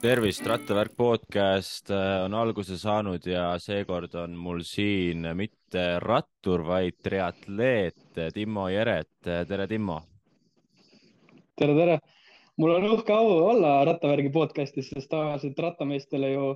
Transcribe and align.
tervist, 0.00 0.46
Rattavärk 0.46 0.94
podcast 0.96 1.90
äh, 1.90 2.24
on 2.24 2.34
alguse 2.34 2.78
saanud 2.80 3.26
ja 3.28 3.58
seekord 3.60 4.14
on 4.16 4.36
mul 4.40 4.62
siin 4.64 5.28
mitte 5.36 5.84
rattur, 6.00 6.64
vaid 6.64 6.96
triatleet 7.04 8.22
Timmo 8.34 8.68
Jeret. 8.68 9.10
tere, 9.22 9.66
Timmo. 9.66 10.00
tere, 11.56 11.74
tere. 11.74 11.98
mul 12.56 12.74
on 12.78 12.90
uhke 12.90 13.12
au 13.12 13.36
olla 13.50 13.84
Rattavärgi 13.84 14.32
podcastis, 14.32 14.88
sest 14.94 15.10
tavaliselt 15.10 15.58
rattameestele 15.58 16.32
ju 16.32 16.54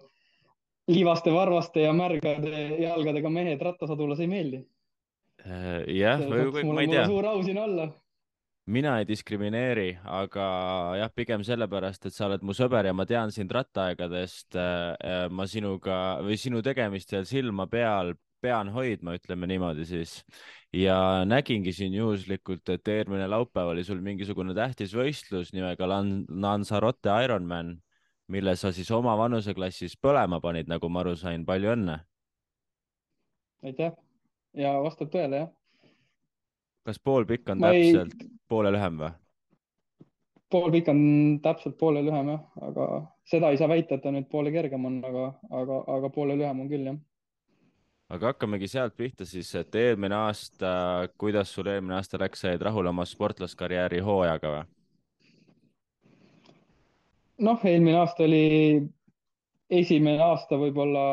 liivaste, 0.89 1.33
varvaste 1.33 1.85
ja 1.85 1.93
märgade 1.93 2.69
jalgadega 2.81 3.29
mehed 3.29 3.61
rattasadulas 3.63 4.21
ei 4.21 4.27
meeldi. 4.27 4.67
Äh, 5.45 5.85
jah, 6.01 6.21
ma 6.65 6.81
ei 6.81 6.89
tea. 6.89 7.07
suur 7.07 7.27
au 7.27 7.43
siin 7.43 7.59
olla 7.59 7.91
mina 8.71 8.95
ei 9.01 9.07
diskrimineeri, 9.09 9.91
aga 10.07 10.47
jah, 11.01 11.11
pigem 11.15 11.43
sellepärast, 11.47 12.07
et 12.07 12.15
sa 12.15 12.29
oled 12.29 12.45
mu 12.47 12.55
sõber 12.57 12.87
ja 12.87 12.95
ma 12.97 13.07
tean 13.09 13.33
sind 13.35 13.53
rattaaegadest. 13.55 14.57
Äh, 14.57 15.27
ma 15.35 15.47
sinuga 15.51 16.21
või 16.25 16.39
sinu 16.41 16.63
tegemistel 16.65 17.27
silma 17.29 17.67
peal 17.71 18.15
pean 18.41 18.71
hoidma, 18.73 19.17
ütleme 19.19 19.49
niimoodi 19.51 19.85
siis. 19.89 20.21
ja 20.73 21.27
nägingi 21.29 21.75
siin 21.77 21.95
juhuslikult, 21.99 22.69
et 22.73 22.89
eelmine 22.89 23.27
laupäev 23.29 23.75
oli 23.75 23.85
sul 23.85 24.01
mingisugune 24.01 24.55
tähtis 24.57 24.95
võistlus 24.97 25.53
nimega 25.53 25.89
Lanzarote 25.91 27.13
Ironman, 27.25 27.75
mille 28.31 28.57
sa 28.57 28.73
siis 28.73 28.91
oma 28.95 29.17
vanuseklassis 29.19 29.99
põlema 30.01 30.41
panid, 30.41 30.71
nagu 30.71 30.89
ma 30.89 31.03
aru 31.03 31.17
sain. 31.17 31.45
palju 31.45 31.75
õnne. 31.75 32.01
aitäh 33.67 33.93
ja 34.57 34.79
vastab 34.81 35.11
tõele, 35.13 35.45
jah 35.45 35.57
kas 36.87 37.01
poolpikk 37.05 37.51
on 37.53 37.61
ma 37.61 37.75
täpselt 37.75 38.15
ei... 38.17 38.40
poole 38.51 38.73
lühem 38.75 38.99
või? 39.01 39.13
poolpikk 40.51 40.91
on 40.91 41.03
täpselt 41.43 41.79
poole 41.79 42.03
lühem 42.03 42.33
jah, 42.35 42.43
aga 42.67 42.89
seda 43.31 43.53
ei 43.53 43.61
saa 43.61 43.71
väita, 43.71 43.97
et 43.97 44.03
ta 44.03 44.11
nüüd 44.15 44.27
poole 44.31 44.51
kergem 44.55 44.85
on, 44.89 44.99
aga, 45.07 45.29
aga, 45.63 45.79
aga 45.97 46.11
poole 46.15 46.37
lühem 46.39 46.65
on 46.65 46.71
küll 46.71 46.89
jah. 46.91 46.99
aga 48.11 48.33
hakkamegi 48.33 48.69
sealt 48.73 48.97
pihta 48.99 49.27
siis, 49.29 49.53
et 49.59 49.75
eelmine 49.79 50.19
aasta, 50.19 50.73
kuidas 51.19 51.55
sul 51.55 51.71
eelmine 51.71 51.99
aasta 52.01 52.19
läks, 52.21 52.43
sa 52.43 52.55
jäid 52.55 52.67
rahule 52.67 52.91
oma 52.91 53.07
sportlaskarjääri 53.07 54.03
hooajaga 54.07 54.55
või? 54.57 54.65
noh, 57.47 57.63
eelmine 57.65 58.03
aasta 58.03 58.27
oli 58.27 58.45
esimene 59.71 60.23
aasta 60.27 60.59
võib-olla 60.59 61.05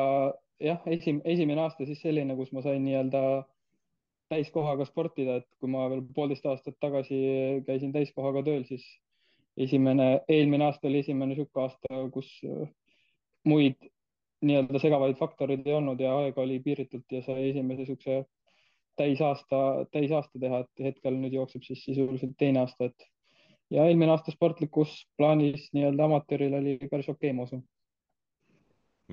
jah, 0.59 0.81
esim-, 0.89 1.21
esimene 1.25 1.61
aasta 1.67 1.85
siis 1.85 2.01
selline, 2.01 2.35
kus 2.35 2.51
ma 2.55 2.65
sain 2.65 2.81
nii-öelda 2.83 3.21
täiskohaga 4.31 4.85
sportida, 4.85 5.39
et 5.41 5.47
kui 5.61 5.69
ma 5.71 5.87
veel 5.91 6.03
poolteist 6.15 6.45
aastat 6.49 6.77
tagasi 6.83 7.17
käisin 7.67 7.93
täiskohaga 7.95 8.43
tööl, 8.47 8.65
siis 8.67 8.85
esimene, 9.57 10.21
eelmine 10.29 10.67
aasta 10.67 10.89
oli 10.89 11.01
esimene 11.03 11.33
niisugune 11.33 11.63
aasta, 11.65 12.01
kus 12.13 12.31
muid 13.47 13.77
nii-öelda 14.45 14.81
segavaid 14.81 15.17
faktoreid 15.17 15.65
ei 15.65 15.73
olnud 15.73 16.01
ja 16.03 16.13
aega 16.21 16.43
oli 16.43 16.59
piiritult 16.63 17.11
ja 17.11 17.23
sai 17.25 17.49
esimese 17.49 17.83
niisuguse 17.83 18.25
täisaasta, 18.97 19.61
täisaasta 19.93 20.41
teha, 20.41 20.63
et 20.65 20.83
hetkel 20.89 21.17
nüüd 21.17 21.37
jookseb 21.37 21.65
siis 21.65 21.83
sisuliselt 21.85 22.35
teine 22.37 22.63
aasta, 22.65 22.89
et 22.91 23.07
ja 23.73 23.87
eelmine 23.87 24.13
aasta 24.13 24.33
sportlikus 24.33 24.99
plaanis 25.17 25.69
nii-öelda 25.75 26.07
amatööril 26.07 26.59
oli 26.59 26.77
päris 26.91 27.09
okei 27.09 27.31
okay,, 27.31 27.37
ma 27.37 27.47
usun. 27.47 27.63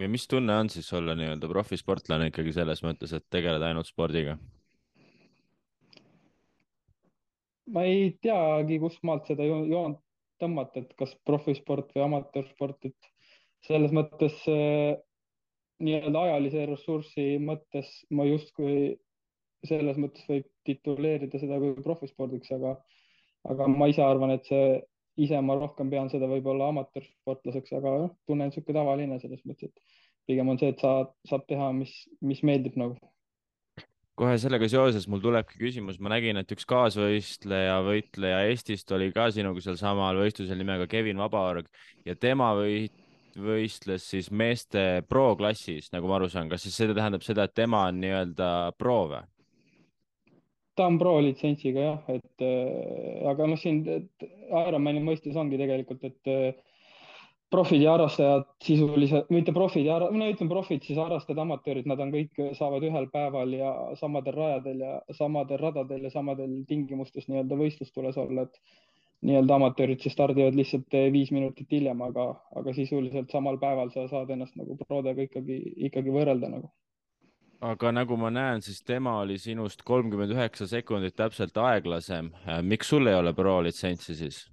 ja 0.00 0.08
mis 0.08 0.28
tunne 0.28 0.56
on 0.56 0.70
siis 0.70 0.92
olla 0.92 1.16
nii-öelda 1.18 1.48
profisportlane 1.48 2.30
ikkagi 2.32 2.52
selles 2.56 2.84
mõttes, 2.86 3.16
et 3.16 3.26
tegeleda 3.30 3.70
ainult 3.70 3.90
spordiga? 3.90 4.38
Ma 7.72 7.84
ei 7.88 8.10
teagi, 8.22 8.78
kust 8.82 9.02
maalt 9.06 9.28
seda 9.30 9.46
joont 9.46 10.00
tõmmata, 10.42 10.82
et 10.82 10.92
kas 10.98 11.14
profisport 11.26 11.92
või 11.94 12.04
amatöörsport, 12.08 12.90
et 12.90 13.10
selles 13.64 13.94
mõttes 13.94 14.36
äh, 14.50 14.96
nii-öelda 15.84 16.24
ajalise 16.28 16.66
ressursi 16.70 17.26
mõttes 17.42 17.90
ma 18.14 18.26
justkui 18.28 18.96
selles 19.64 19.96
mõttes 20.00 20.26
võib 20.28 20.48
tituleerida 20.68 21.40
seda 21.40 21.58
kui 21.60 21.72
profispordiks, 21.84 22.50
aga, 22.56 22.74
aga 23.48 23.68
ma 23.70 23.88
ise 23.88 24.04
arvan, 24.04 24.34
et 24.36 24.44
see 24.50 24.66
ise 25.24 25.40
ma 25.46 25.56
rohkem 25.56 25.90
pean 25.92 26.10
seda 26.12 26.28
võib-olla 26.28 26.68
amatöörsportlaseks, 26.72 27.72
aga 27.78 27.94
tunnen 28.28 28.50
niisugune 28.50 28.80
tavaline 28.80 29.18
selles 29.22 29.44
mõttes, 29.48 29.70
et 29.70 30.28
pigem 30.28 30.50
on 30.50 30.60
see, 30.60 30.72
et 30.74 30.82
sa 30.82 30.96
saab 31.28 31.46
teha, 31.48 31.70
mis, 31.76 31.92
mis 32.20 32.42
meeldib 32.46 32.76
nagu 32.80 32.98
kohe 34.18 34.34
sellega 34.38 34.68
seoses 34.70 35.08
mul 35.10 35.22
tulebki 35.22 35.58
küsimus, 35.58 35.98
ma 36.02 36.12
nägin, 36.14 36.38
et 36.38 36.52
üks 36.54 36.66
kaasvõistleja, 36.70 37.80
võitleja 37.86 38.44
Eestist 38.50 38.90
oli 38.94 39.10
ka 39.14 39.28
sinuga 39.34 39.62
sealsamal 39.64 40.20
võistlusel 40.22 40.60
nimega 40.60 40.86
Kevin 40.90 41.22
Vabaorg 41.22 41.66
ja 42.06 42.14
tema 42.14 42.52
või 42.58 42.86
võistles 43.34 44.06
siis 44.06 44.30
meeste 44.30 45.02
pro-klassis, 45.10 45.90
nagu 45.92 46.06
ma 46.06 46.20
aru 46.20 46.28
saan, 46.30 46.50
kas 46.50 46.62
siis 46.62 46.76
see 46.78 46.94
tähendab 46.94 47.24
seda, 47.26 47.48
et 47.48 47.56
tema 47.56 47.88
on 47.88 47.98
nii-öelda 48.02 48.50
pro 48.78 49.00
või? 49.10 49.24
ta 50.74 50.88
on 50.90 50.98
pro 50.98 51.16
litsentsiga 51.22 51.82
jah, 51.82 52.06
et 52.14 52.42
äh, 52.42 53.26
aga 53.30 53.46
noh, 53.50 53.58
siin 53.58 53.84
Ironmani 53.86 55.02
mõistes 55.02 55.36
ongi 55.38 55.58
tegelikult, 55.60 56.06
et 56.06 56.30
äh, 56.30 56.54
profid 57.54 57.82
ja 57.82 57.94
harrastajad 57.94 58.46
sisuliselt, 58.64 59.30
mitte 59.34 59.54
profid 59.54 59.86
ja, 59.86 59.98
no 60.02 60.28
ütleme 60.30 60.50
profid, 60.50 60.82
siis 60.86 60.98
harrastajad, 60.98 61.40
amatöörid, 61.44 61.86
nad 61.90 62.00
on 62.02 62.12
kõik, 62.14 62.40
saavad 62.58 62.86
ühel 62.86 63.06
päeval 63.12 63.54
ja 63.54 63.72
samadel 64.00 64.36
rajadel 64.36 64.82
ja 64.82 64.94
samadel 65.14 65.60
radadel 65.62 66.08
ja 66.08 66.12
samadel 66.14 66.56
tingimustes 66.70 67.28
nii-öelda 67.30 67.58
võistlustules 67.60 68.18
olla, 68.20 68.48
et 68.48 68.58
nii-öelda 69.24 69.58
amatöörid 69.58 70.02
siis 70.04 70.14
stardivad 70.16 70.56
lihtsalt 70.58 70.96
viis 71.12 71.30
minutit 71.32 71.70
hiljem, 71.72 72.00
aga, 72.04 72.30
aga 72.58 72.74
sisuliselt 72.76 73.32
samal 73.32 73.58
päeval 73.62 73.92
sa 73.94 74.08
saad 74.10 74.32
ennast 74.34 74.56
nagu 74.60 74.76
prodega 74.84 75.28
ikkagi, 75.28 75.60
ikkagi 75.88 76.14
võrrelda 76.14 76.50
nagu. 76.52 76.72
aga 77.64 77.92
nagu 77.92 78.16
ma 78.20 78.30
näen, 78.30 78.60
siis 78.62 78.82
tema 78.84 79.18
oli 79.22 79.38
sinust 79.38 79.82
kolmkümmend 79.82 80.34
üheksa 80.34 80.66
sekundit 80.68 81.16
täpselt 81.16 81.56
aeglasem. 81.56 82.32
miks 82.62 82.88
sul 82.88 83.06
ei 83.06 83.14
ole 83.14 83.32
pro 83.32 83.62
litsentsi 83.62 84.14
siis? 84.14 84.44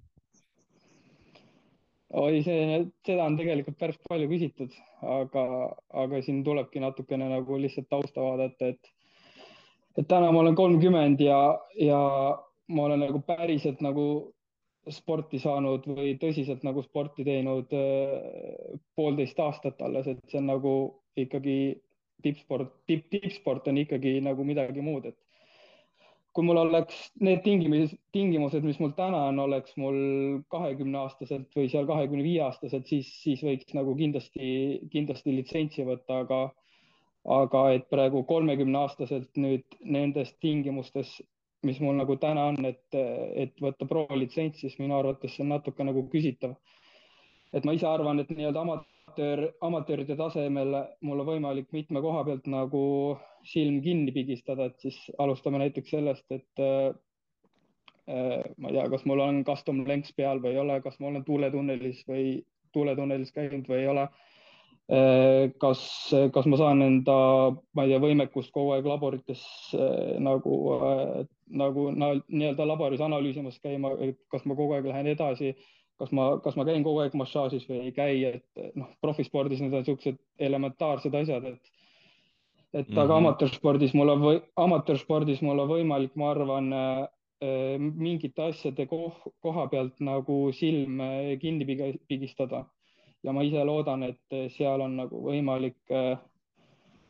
Oi, 2.14 2.42
see, 2.44 2.80
seda 3.08 3.26
on 3.26 3.38
tegelikult 3.40 3.78
päris 3.80 4.00
palju 4.10 4.28
küsitud, 4.32 4.74
aga, 5.08 5.44
aga 6.04 6.22
siin 6.26 6.42
tulebki 6.44 6.82
natukene 6.84 7.30
nagu 7.32 7.60
lihtsalt 7.62 7.88
tausta 7.92 8.24
vaadata, 8.26 8.72
et, 8.74 8.92
et 9.98 10.08
täna 10.08 10.32
ma 10.32 10.44
olen 10.44 10.58
kolmkümmend 10.60 11.24
ja, 11.24 11.40
ja 11.80 12.02
ma 12.72 12.88
olen 12.88 13.06
nagu 13.06 13.22
päriselt 13.28 13.82
nagu 13.86 14.06
sporti 14.92 15.40
saanud 15.40 15.86
või 15.94 16.16
tõsiselt 16.22 16.64
nagu 16.66 16.82
sporti 16.84 17.24
teinud 17.28 17.74
äh, 17.78 18.78
poolteist 18.98 19.40
aastat 19.40 19.82
alles, 19.86 20.10
et 20.10 20.22
see 20.32 20.42
on 20.42 20.50
nagu 20.50 20.74
ikkagi 21.22 21.58
tippsport, 22.26 22.74
tipp, 22.90 23.08
tippsport 23.14 23.68
on 23.70 23.82
ikkagi 23.82 24.18
nagu 24.26 24.46
midagi 24.46 24.84
muud, 24.84 25.06
et 25.12 25.18
kui 26.36 26.46
mul 26.48 26.60
oleks 26.62 27.00
need 27.24 27.42
tingimused, 27.44 27.98
tingimused, 28.16 28.64
mis 28.64 28.80
mul 28.80 28.94
täna 28.96 29.26
on, 29.32 29.40
oleks 29.44 29.76
mul 29.82 29.98
kahekümne 30.54 31.02
aastaselt 31.02 31.52
või 31.58 31.68
seal 31.72 31.88
kahekümne 31.90 32.24
viie 32.24 32.40
aastaselt, 32.46 32.88
siis, 32.88 33.10
siis 33.24 33.44
võiks 33.44 33.76
nagu 33.76 33.96
kindlasti, 34.00 34.48
kindlasti 34.94 35.36
litsentsi 35.36 35.86
võtta, 35.88 36.22
aga, 36.24 36.40
aga 37.40 37.66
et 37.76 37.90
praegu 37.92 38.24
kolmekümne 38.30 38.80
aastaselt 38.86 39.36
nüüd 39.36 39.80
nendes 39.84 40.32
tingimustes, 40.44 41.18
mis 41.68 41.82
mul 41.84 42.00
nagu 42.00 42.16
täna 42.22 42.48
on, 42.54 42.64
et, 42.66 42.88
et 42.96 43.60
võtta 43.62 43.88
pro 43.90 44.08
litsents, 44.16 44.64
siis 44.64 44.80
minu 44.80 44.98
arvates 44.98 45.36
see 45.36 45.44
on 45.44 45.52
natuke 45.58 45.86
nagu 45.86 46.08
küsitav. 46.14 46.56
et 47.52 47.66
ma 47.68 47.76
ise 47.76 47.84
arvan, 47.88 48.24
et 48.24 48.30
nii-öelda 48.32 48.64
amatöör, 48.64 49.01
amatööride 49.66 50.16
tasemel 50.20 50.76
mul 51.02 51.24
on 51.24 51.28
võimalik 51.28 51.72
mitme 51.76 52.02
koha 52.04 52.24
pealt 52.28 52.48
nagu 52.52 52.84
silm 53.48 53.82
kinni 53.82 54.14
pigistada, 54.16 54.70
et 54.70 54.80
siis 54.84 54.98
alustame 55.20 55.62
näiteks 55.62 55.94
sellest, 55.96 56.26
et 56.32 56.62
äh, 56.62 56.92
ma 58.58 58.70
ei 58.72 58.78
tea, 58.78 58.90
kas 58.94 59.06
mul 59.10 59.24
on 59.24 59.44
custom 59.48 59.84
lenks 59.88 60.14
peal 60.18 60.42
või 60.44 60.56
ei 60.56 60.62
ole, 60.62 60.82
kas 60.82 61.00
ma 61.00 61.10
olen 61.12 61.26
tuuletunnelis 61.26 62.04
või 62.10 62.42
tuuletunnelis 62.74 63.34
käinud 63.36 63.68
või 63.70 63.82
ei 63.84 63.90
ole 63.92 64.06
äh,. 64.08 65.52
kas, 65.62 65.84
kas 66.34 66.48
ma 66.52 66.58
saan 66.60 66.82
enda, 66.86 67.18
ma 67.74 67.86
ei 67.86 67.94
tea, 67.94 68.02
võimekust 68.04 68.52
kogu 68.56 68.76
aeg 68.76 68.88
laborites 68.90 69.44
äh, 69.78 70.18
nagu 70.20 70.58
äh,, 70.78 71.22
nagu 71.52 71.90
nii-öelda 71.92 72.66
laboris 72.68 73.04
analüüsimas 73.04 73.60
käima, 73.60 73.94
kas 74.32 74.46
ma 74.48 74.56
kogu 74.56 74.78
aeg 74.78 74.88
lähen 74.88 75.10
edasi 75.12 75.56
kas 76.02 76.12
ma, 76.18 76.32
kas 76.42 76.58
ma 76.58 76.66
käin 76.66 76.84
kogu 76.86 77.04
aeg 77.04 77.14
massaažis 77.18 77.68
või 77.70 77.84
ei 77.86 77.94
käi, 77.94 78.24
et 78.32 78.64
noh, 78.80 78.90
profispordis 79.06 79.62
need 79.62 79.76
on 79.76 79.84
niisugused 79.84 80.18
elementaarsed 80.50 81.16
asjad, 81.22 81.46
et 81.54 81.72
et 82.74 82.88
mm 82.88 82.96
-hmm. 82.96 83.00
aga 83.00 83.14
mhm. 83.14 83.26
amatöörspordis 83.26 83.94
mul 83.94 84.10
on 84.10 84.22
või 84.22 84.42
amatöörspordis 84.56 85.42
mul 85.42 85.60
on 85.60 85.70
võimalik, 85.70 86.14
ma 86.16 86.32
arvan 86.32 86.74
äh, 86.74 87.08
äh 87.44 87.80
mingite 87.80 88.44
asjade 88.44 88.86
koh, 88.86 89.18
koha 89.42 89.68
pealt 89.68 90.00
nagu 90.00 90.52
silm 90.52 91.02
äh, 91.02 91.40
kinni 91.40 91.66
pigistada. 92.08 92.66
ja 93.24 93.32
ma 93.32 93.42
ise 93.44 93.64
loodan, 93.64 94.04
et 94.04 94.50
seal 94.50 94.82
on 94.82 94.96
nagu 94.98 95.20
võimalik 95.24 95.78
äh, 95.92 96.18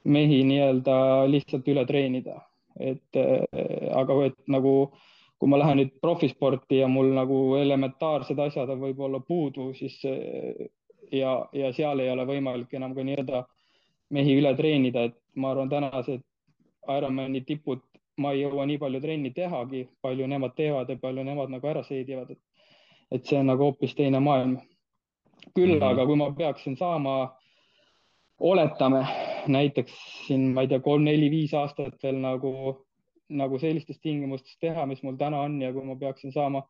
mehi 0.03 0.43
nii-öelda 0.43 1.27
lihtsalt 1.31 1.67
üle 1.67 1.85
treenida, 1.85 2.41
et 2.79 3.15
äh, 3.15 3.45
aga 3.95 4.25
et 4.25 4.37
nagu 4.47 4.91
kui 5.41 5.49
ma 5.49 5.57
lähen 5.57 5.79
nüüd 5.81 5.95
profisporti 6.01 6.77
ja 6.83 6.87
mul 6.87 7.07
nagu 7.17 7.37
elementaarsed 7.57 8.37
asjad 8.43 8.69
on 8.69 8.83
võib-olla 8.83 9.23
puudu, 9.25 9.71
siis 9.73 9.95
ja, 10.05 11.31
ja 11.53 11.71
seal 11.73 12.03
ei 12.03 12.11
ole 12.11 12.27
võimalik 12.29 12.75
enam 12.77 12.93
ka 12.93 13.05
nii-öelda 13.07 13.41
mehi 14.13 14.35
üle 14.37 14.51
treenida, 14.59 15.07
et 15.09 15.17
ma 15.35 15.55
arvan, 15.55 15.71
tänased 15.71 16.21
Ironmani 16.91 17.41
tipud, 17.47 17.81
ma 18.21 18.35
ei 18.35 18.43
jõua 18.43 18.67
nii 18.69 18.77
palju 18.81 19.01
trenni 19.01 19.31
tehagi, 19.33 19.87
palju 20.05 20.27
nemad 20.29 20.53
teevad 20.57 20.93
ja 20.93 20.99
palju 21.01 21.25
nemad 21.25 21.49
nagu 21.53 21.73
ära 21.73 21.81
seedivad, 21.87 22.29
et 22.29 22.41
et 23.11 23.25
see 23.27 23.41
on 23.41 23.49
nagu 23.49 23.65
hoopis 23.65 23.95
teine 23.97 24.21
maailm. 24.23 24.59
küll 25.57 25.73
mm 25.73 25.79
-hmm. 25.79 25.89
aga 25.89 26.05
kui 26.05 26.15
ma 26.15 26.31
peaksin 26.37 26.77
saama, 26.77 27.35
oletame 28.39 29.05
näiteks 29.47 29.91
siin, 30.27 30.53
ma 30.53 30.61
ei 30.61 30.67
tea, 30.67 30.79
kolm-neli-viis 30.79 31.53
aastat 31.53 32.03
veel 32.03 32.21
nagu, 32.21 32.51
nagu 33.37 33.59
sellistes 33.59 33.99
tingimustes 34.03 34.57
teha, 34.61 34.85
mis 34.89 35.01
mul 35.03 35.17
täna 35.19 35.41
on 35.47 35.59
ja 35.61 35.71
kui 35.73 35.85
ma 35.87 35.95
peaksin 35.99 36.33
saama 36.35 36.63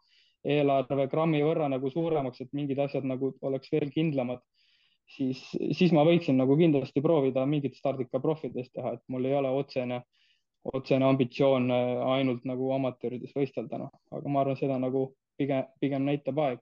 eelarve 0.47 1.07
grammi 1.11 1.41
võrra 1.45 1.67
nagu 1.69 1.89
suuremaks, 1.89 2.41
et 2.41 2.53
mingid 2.57 2.79
asjad 2.81 3.05
nagu 3.07 3.33
oleks 3.45 3.71
veel 3.71 3.91
kindlamad, 3.93 4.41
siis, 5.15 5.41
siis 5.77 5.93
ma 5.93 6.05
võiksin 6.07 6.39
nagu 6.39 6.57
kindlasti 6.57 7.03
proovida 7.03 7.45
mingit 7.45 7.77
stardika 7.77 8.21
profides 8.23 8.71
teha, 8.71 8.95
et 8.97 9.03
mul 9.11 9.27
ei 9.29 9.37
ole 9.37 9.51
otsene, 9.61 10.01
otsene 10.73 11.05
ambitsioon 11.05 11.69
ainult 12.15 12.45
nagu 12.49 12.71
amatöörides 12.77 13.33
võistelda, 13.37 13.81
noh, 13.81 13.93
aga 14.11 14.33
ma 14.33 14.43
arvan, 14.43 14.59
seda 14.59 14.77
nagu 14.81 15.11
pigem, 15.37 15.65
pigem 15.81 16.05
näitab 16.09 16.41
aeg. 16.41 16.59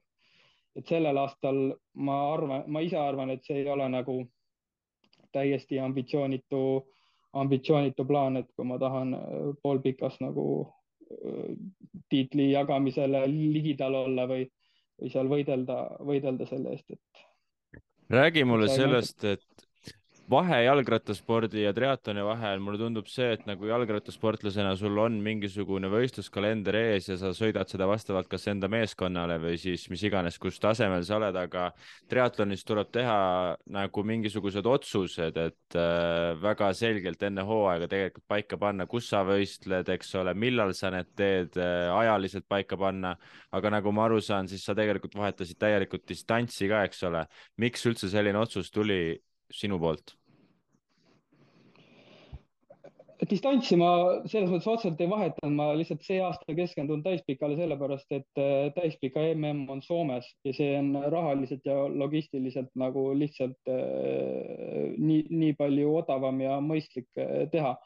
et 0.78 0.86
sellel 0.86 1.18
aastal 1.18 1.56
ma 1.98 2.16
arvan, 2.32 2.62
ma 2.70 2.80
ise 2.80 2.98
arvan, 2.98 3.30
et 3.30 3.42
see 3.44 3.56
ei 3.58 3.68
ole 3.68 3.88
nagu 3.90 4.20
täiesti 5.34 5.78
ambitsioonitu, 5.82 6.60
ambitsioonitu 7.32 8.04
plaan, 8.04 8.36
et 8.40 8.48
kui 8.56 8.66
ma 8.66 8.78
tahan 8.78 9.14
äh, 9.14 9.34
poolpikas 9.62 10.18
nagu 10.20 10.46
äh, 10.66 11.54
tiitli 12.08 12.50
jagamisele 12.52 13.24
ligidal 13.30 13.94
olla 14.04 14.26
või, 14.30 14.46
või 15.00 15.12
seal 15.12 15.30
võidelda, 15.30 15.80
võidelda 16.06 16.46
selle 16.50 16.74
eest, 16.74 16.90
et. 16.90 17.82
räägi 18.10 18.44
mulle 18.44 18.68
sellest, 18.68 19.24
et 19.24 19.69
vahe 20.30 20.60
jalgrattaspordi 20.62 21.64
ja 21.64 21.72
triatloni 21.74 22.22
vahel, 22.22 22.60
mulle 22.62 22.78
tundub 22.78 23.08
see, 23.10 23.32
et 23.34 23.46
nagu 23.48 23.66
jalgrattasportlasena 23.66 24.76
sul 24.78 24.98
on 25.02 25.16
mingisugune 25.24 25.90
võistluskalender 25.90 26.76
ees 26.78 27.08
ja 27.10 27.16
sa 27.18 27.32
sõidad 27.34 27.70
seda 27.70 27.88
vastavalt 27.90 28.28
kas 28.30 28.46
enda 28.52 28.68
meeskonnale 28.70 29.40
või 29.42 29.56
siis 29.58 29.88
mis 29.90 30.04
iganes, 30.06 30.38
kus 30.42 30.60
tasemel 30.62 31.02
sa 31.06 31.16
oled, 31.18 31.38
aga 31.40 31.70
triatlonis 32.10 32.62
tuleb 32.68 32.92
teha 32.94 33.16
nagu 33.74 34.04
mingisugused 34.06 34.68
otsused, 34.70 35.40
et 35.40 35.78
äh, 35.78 36.36
väga 36.42 36.70
selgelt 36.78 37.26
enne 37.26 37.44
hooaega 37.46 37.90
tegelikult 37.90 38.28
paika 38.30 38.60
panna, 38.60 38.86
kus 38.90 39.10
sa 39.10 39.24
võistled, 39.26 39.90
eks 39.96 40.14
ole, 40.20 40.36
millal 40.38 40.74
sa 40.78 40.92
need 40.94 41.10
teed 41.18 41.58
äh, 41.58 41.88
ajaliselt 41.96 42.46
paika 42.50 42.78
panna. 42.78 43.16
aga 43.50 43.70
nagu 43.74 43.90
ma 43.92 44.06
aru 44.06 44.20
saan, 44.22 44.46
siis 44.48 44.62
sa 44.62 44.76
tegelikult 44.78 45.16
vahetasid 45.18 45.58
täielikult 45.58 46.06
distantsi 46.06 46.70
ka, 46.70 46.84
eks 46.86 47.02
ole. 47.10 47.26
miks 47.58 47.86
üldse 47.90 48.08
selline 48.12 48.38
otsus 48.38 48.70
tuli 48.70 49.18
sinu 49.50 49.78
poolt? 49.82 50.19
Distantsi 53.30 53.76
ma 53.78 53.90
selles 54.28 54.50
mõttes 54.50 54.68
otseselt 54.70 55.00
ei 55.02 55.08
vahetanud, 55.10 55.54
ma 55.56 55.68
lihtsalt 55.78 56.02
see 56.04 56.18
aasta 56.24 56.56
keskendun 56.56 57.02
täispikale 57.04 57.56
sellepärast, 57.58 58.10
et 58.16 58.40
äh, 58.40 58.70
täispika 58.76 59.22
mm 59.34 59.70
on 59.72 59.82
Soomes 59.82 60.28
ja 60.46 60.54
see 60.56 60.74
on 60.78 60.92
rahaliselt 61.14 61.66
ja 61.66 61.76
logistiliselt 61.88 62.70
nagu 62.80 63.10
lihtsalt 63.18 63.70
äh, 63.70 64.90
nii, 64.96 65.24
nii 65.30 65.56
palju 65.58 65.94
odavam 66.02 66.42
ja 66.44 66.58
mõistlik 66.64 67.08
äh, 67.18 67.46
teha. 67.52 67.76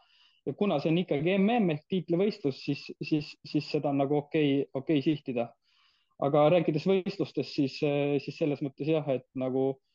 ja 0.47 0.53
kuna 0.53 0.79
see 0.81 0.93
on 0.93 1.01
ikkagi 1.05 1.39
mm 1.39 1.77
ehk 1.77 1.87
tiitlivõistlus, 1.89 2.65
siis, 2.65 2.85
siis, 3.03 3.35
siis 3.47 3.71
seda 3.71 3.93
on 3.93 4.03
nagu 4.03 4.19
okei 4.25 4.61
okay,, 4.61 4.71
okei 4.75 5.01
okay 5.01 5.09
sihtida. 5.13 5.49
aga 6.23 6.49
rääkides 6.55 6.87
võistlustest, 6.87 7.51
siis, 7.57 7.81
siis 8.23 8.37
selles 8.39 8.61
mõttes 8.63 8.89
jah, 8.89 9.09
et 9.11 9.27
nagu 9.35 9.73
äh, 9.75 9.94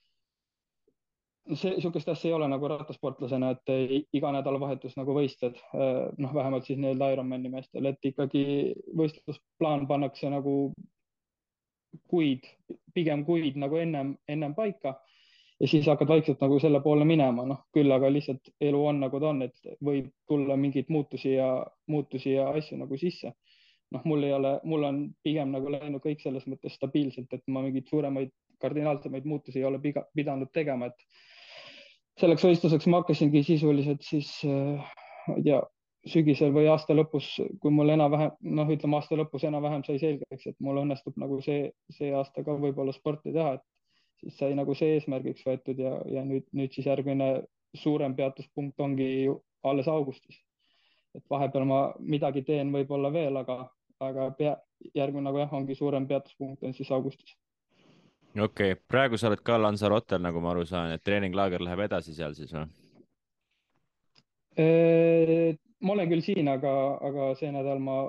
see, 1.54 1.74
niisugust 1.76 2.10
asja 2.10 2.30
ei 2.30 2.36
ole 2.38 2.48
nagu 2.52 2.68
rattasportlasena, 2.70 3.52
et 3.56 4.08
iga 4.14 4.32
nädalavahetus 4.36 4.96
nagu 5.00 5.16
võistled, 5.18 5.58
noh, 5.74 6.34
vähemalt 6.36 6.68
siis 6.68 6.80
nii-öelda 6.80 7.12
Ironmani 7.16 7.52
meestel, 7.54 7.90
et 7.90 8.10
ikkagi 8.12 8.44
võistlusplaan 8.98 9.88
pannakse 9.90 10.30
nagu 10.30 10.56
kuid, 12.10 12.46
pigem 12.94 13.26
kuid 13.26 13.58
nagu 13.58 13.80
ennem, 13.82 14.14
ennem 14.30 14.54
paika 14.56 14.96
ja 15.60 15.68
siis 15.68 15.88
hakkad 15.88 16.08
vaikselt 16.08 16.42
nagu 16.42 16.60
selle 16.60 16.82
poole 16.82 17.06
minema, 17.06 17.46
noh 17.46 17.66
küll 17.76 17.92
aga 17.92 18.12
lihtsalt 18.12 18.52
elu 18.62 18.82
on 18.92 19.02
nagu 19.04 19.20
ta 19.20 19.32
on, 19.34 19.42
et 19.48 19.72
võib 19.86 20.12
tulla 20.30 20.58
mingeid 20.58 20.92
muutusi 20.94 21.34
ja 21.36 21.50
muutusi 21.88 22.36
ja 22.38 22.50
asju 22.54 22.78
nagu 22.80 22.98
sisse. 22.98 23.34
noh, 23.90 24.04
mul 24.06 24.24
ei 24.24 24.34
ole, 24.34 24.52
mul 24.70 24.84
on 24.86 24.98
pigem 25.26 25.50
nagu 25.50 25.72
läinud 25.74 26.04
kõik 26.04 26.20
selles 26.22 26.44
mõttes 26.46 26.76
stabiilselt, 26.78 27.32
et 27.34 27.42
ma 27.50 27.64
mingeid 27.66 27.88
suuremaid 27.90 28.30
kardinaalsemaid 28.62 29.26
muutusi 29.26 29.60
ei 29.60 29.66
ole 29.66 29.80
piga, 29.82 30.04
pidanud 30.16 30.52
tegema, 30.54 30.92
et 30.92 31.08
selleks 32.20 32.46
võistluseks 32.46 32.88
ma 32.92 33.02
hakkasingi 33.02 33.44
sisuliselt 33.48 34.04
siis 34.06 34.32
äh, 34.48 34.90
ma 35.30 35.38
ei 35.40 35.46
tea, 35.46 35.60
sügisel 36.10 36.54
või 36.56 36.70
aasta 36.72 36.96
lõpus, 36.96 37.28
kui 37.62 37.72
mul 37.76 37.92
enam-vähem, 37.94 38.32
noh, 38.56 38.70
ütleme 38.72 38.98
aasta 38.98 39.18
lõpus 39.20 39.44
enam-vähem 39.48 39.84
sai 39.86 40.00
selgeks, 40.02 40.46
et 40.48 40.56
mul 40.64 40.80
õnnestub 40.84 41.18
nagu 41.22 41.42
see, 41.46 41.70
see 41.96 42.14
aasta 42.16 42.44
ka 42.46 42.56
võib-olla 42.62 42.96
sporti 42.96 43.34
teha, 43.36 43.58
et 43.58 44.24
siis 44.24 44.38
sai 44.40 44.56
nagu 44.56 44.76
see 44.76 44.96
eesmärgiks 44.96 45.44
võetud 45.48 45.80
ja, 45.80 45.98
ja 46.08 46.24
nüüd, 46.28 46.48
nüüd 46.56 46.76
siis 46.76 46.88
järgmine 46.88 47.30
suurem 47.78 48.16
peatuspunkt 48.16 48.80
ongi 48.82 49.28
alles 49.68 49.92
augustis. 49.92 50.40
et 51.18 51.24
vahepeal 51.30 51.66
ma 51.66 51.78
midagi 52.00 52.44
teen 52.46 52.72
võib-olla 52.72 53.10
veel, 53.12 53.38
aga, 53.42 53.64
aga 54.00 54.30
pea, 54.38 54.56
järgmine 54.96 55.26
nagu 55.28 55.42
jah, 55.42 55.54
ongi 55.54 55.76
suurem 55.76 56.08
peatuspunkt 56.08 56.64
on 56.64 56.74
siis 56.78 56.92
augustis 56.96 57.36
okei 58.36 58.72
okay., 58.72 58.82
praegu 58.88 59.18
sa 59.18 59.28
oled 59.30 59.42
ka 59.46 59.58
Lanzarotel, 59.62 60.22
nagu 60.22 60.42
ma 60.42 60.54
aru 60.54 60.66
saan, 60.66 60.94
et 60.94 61.04
treeninglaager 61.04 61.64
läheb 61.66 61.88
edasi 61.88 62.14
seal 62.14 62.36
siis 62.38 62.54
või? 62.54 62.68
ma 65.80 65.94
olen 65.94 66.10
küll 66.12 66.24
siin, 66.26 66.50
aga, 66.52 66.72
aga 67.10 67.30
see 67.40 67.52
nädal 67.56 67.80
ma 67.80 68.00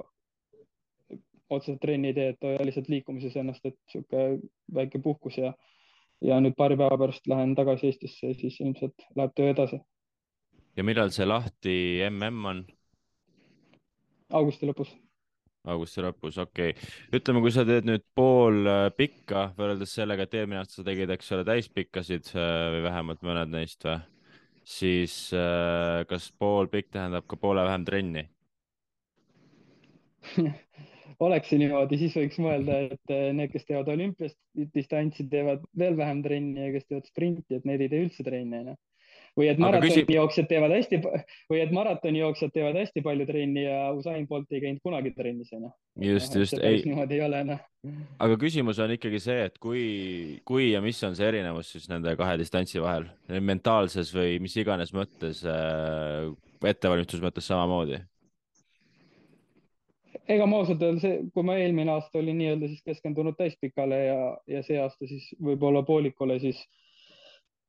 otseselt 1.51 1.81
trenni 1.83 2.11
ei 2.11 2.17
tee, 2.17 2.33
et 2.35 2.65
lihtsalt 2.67 2.89
liikumises 2.91 3.37
ennast, 3.39 3.67
et 3.67 3.79
sihuke 3.91 4.25
väike 4.75 5.01
puhkus 5.03 5.39
ja, 5.39 5.53
ja 6.27 6.41
nüüd 6.43 6.57
paari 6.59 6.79
päeva 6.81 6.99
pärast 6.99 7.31
lähen 7.31 7.55
tagasi 7.59 7.91
Eestisse, 7.91 8.35
siis 8.39 8.59
ilmselt 8.61 9.07
läheb 9.19 9.35
töö 9.37 9.55
edasi. 9.55 9.81
ja 10.77 10.87
millal 10.87 11.15
see 11.15 11.27
lahti 11.27 11.77
mm 12.11 12.51
on? 12.53 12.65
augusti 14.31 14.67
lõpus 14.67 14.95
augusti 15.69 16.05
lõpus, 16.05 16.39
okei. 16.41 16.73
Okay.. 16.73 16.93
ütleme, 17.19 17.43
kui 17.45 17.53
sa 17.55 17.65
teed 17.69 17.89
nüüd 17.89 18.05
pool 18.17 18.63
äh, 18.69 18.87
pikka 18.97 19.51
võrreldes 19.59 19.93
sellega, 19.99 20.25
et 20.25 20.37
eelmine 20.39 20.63
aasta 20.63 20.81
sa 20.81 20.87
tegid, 20.87 21.13
eks 21.13 21.33
ole, 21.37 21.45
täispikkasid 21.49 22.33
äh, 22.33 22.49
või 22.77 22.83
vähemalt 22.87 23.23
mõned 23.27 23.53
neist 23.53 23.85
või, 23.89 24.01
siis 24.65 25.17
äh, 25.37 26.01
kas 26.11 26.31
pool 26.41 26.71
pikk 26.73 26.93
tähendab 26.97 27.29
ka 27.29 27.39
poole 27.41 27.67
vähem 27.69 27.87
trenni? 27.89 28.27
Oleks 31.21 31.51
see 31.53 31.61
niimoodi, 31.61 31.99
siis 32.01 32.15
võiks 32.17 32.39
mõelda, 32.41 32.79
et 32.95 33.11
need, 33.37 33.51
kes 33.53 33.67
teevad 33.69 33.91
olümpiast 33.93 34.39
distantsi, 34.73 35.27
teevad 35.29 35.67
veel 35.77 35.99
vähem 35.99 36.23
trenni 36.25 36.63
ja 36.63 36.71
kes 36.73 36.87
teevad 36.89 37.11
sprinti, 37.11 37.59
et 37.59 37.67
need 37.69 37.85
ei 37.85 37.91
tee 37.93 38.07
üldse 38.07 38.25
trenni, 38.25 38.63
onju 38.63 38.77
või 39.41 39.49
et 39.51 39.61
maratonijooksjad 39.63 40.47
küsi... 40.47 40.51
teevad 40.53 40.75
hästi 40.77 41.01
või 41.51 41.63
et 41.63 41.73
maratonijooksjad 41.77 42.53
teevad 42.55 42.79
hästi 42.81 43.05
palju 43.07 43.27
trenni 43.29 43.65
ja 43.65 43.79
Usain 43.97 44.27
Bolt 44.29 44.53
ei 44.53 44.63
käinud 44.65 44.83
kunagi 44.85 45.15
trennis 45.17 45.53
onju. 45.57 45.73
just, 46.11 46.37
just, 46.37 46.59
ei. 46.61 46.83
niimoodi 46.85 47.19
ei 47.19 47.25
ole 47.27 47.43
noh. 47.53 47.65
aga 48.27 48.39
küsimus 48.41 48.83
on 48.85 48.95
ikkagi 48.97 49.23
see, 49.23 49.49
et 49.49 49.59
kui, 49.63 49.83
kui 50.49 50.71
ja 50.71 50.85
mis 50.85 51.01
on 51.07 51.17
see 51.19 51.29
erinevus 51.33 51.73
siis 51.75 51.89
nende 51.93 52.15
kahe 52.21 52.37
distantsi 52.41 52.83
vahel, 52.83 53.09
mentaalses 53.41 54.13
või 54.17 54.39
mis 54.45 54.57
iganes 54.61 54.95
mõttes 54.97 55.43
äh,, 55.49 56.31
ettevalmistuse 56.71 57.25
mõttes 57.25 57.49
samamoodi? 57.51 58.03
ega 60.31 60.47
ma 60.47 60.61
ausalt 60.61 60.83
öelda, 60.85 61.01
see, 61.03 61.17
kui 61.35 61.47
ma 61.47 61.57
eelmine 61.59 61.91
aasta 61.97 62.21
olin 62.21 62.39
nii-öelda 62.39 62.69
siis 62.71 62.85
keskendunud 62.87 63.37
täispikale 63.39 63.99
ja, 64.05 64.21
ja 64.51 64.63
see 64.67 64.79
aasta 64.79 65.09
siis 65.11 65.27
võib-olla 65.43 65.83
poolikule, 65.87 66.39
siis 66.43 66.61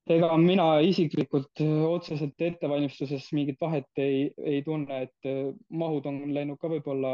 ega 0.09 0.29
mina 0.37 0.65
isiklikult 0.81 1.61
äh, 1.61 1.83
otseselt 1.85 2.41
ettevalmistuses 2.41 3.27
mingit 3.37 3.59
vahet 3.61 4.01
ei, 4.01 4.31
ei 4.37 4.61
tunne, 4.65 5.03
et 5.05 5.29
äh, 5.29 5.51
mahud 5.69 6.07
on 6.09 6.23
läinud 6.33 6.57
ka 6.61 6.71
võib-olla 6.71 7.11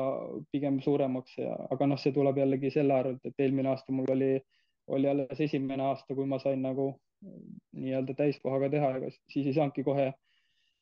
pigem 0.52 0.80
suuremaks 0.84 1.38
ja, 1.42 1.56
aga 1.72 1.90
noh, 1.92 2.00
see 2.00 2.16
tuleb 2.16 2.40
jällegi 2.40 2.72
selle 2.72 2.96
arvelt, 2.96 3.26
et 3.26 3.44
eelmine 3.44 3.74
aasta 3.74 3.92
mul 3.96 4.08
oli, 4.14 4.32
oli 4.96 5.10
alles 5.12 5.44
esimene 5.44 5.84
aasta, 5.84 6.16
kui 6.16 6.26
ma 6.30 6.40
sain 6.40 6.64
nagu 6.64 6.94
äh, 6.94 7.36
nii-öelda 7.84 8.16
täiskohaga 8.16 8.72
teha, 8.72 8.96
ega 9.02 9.12
siis 9.34 9.52
ei 9.52 9.58
saanudki 9.58 9.84
kohe 9.88 10.14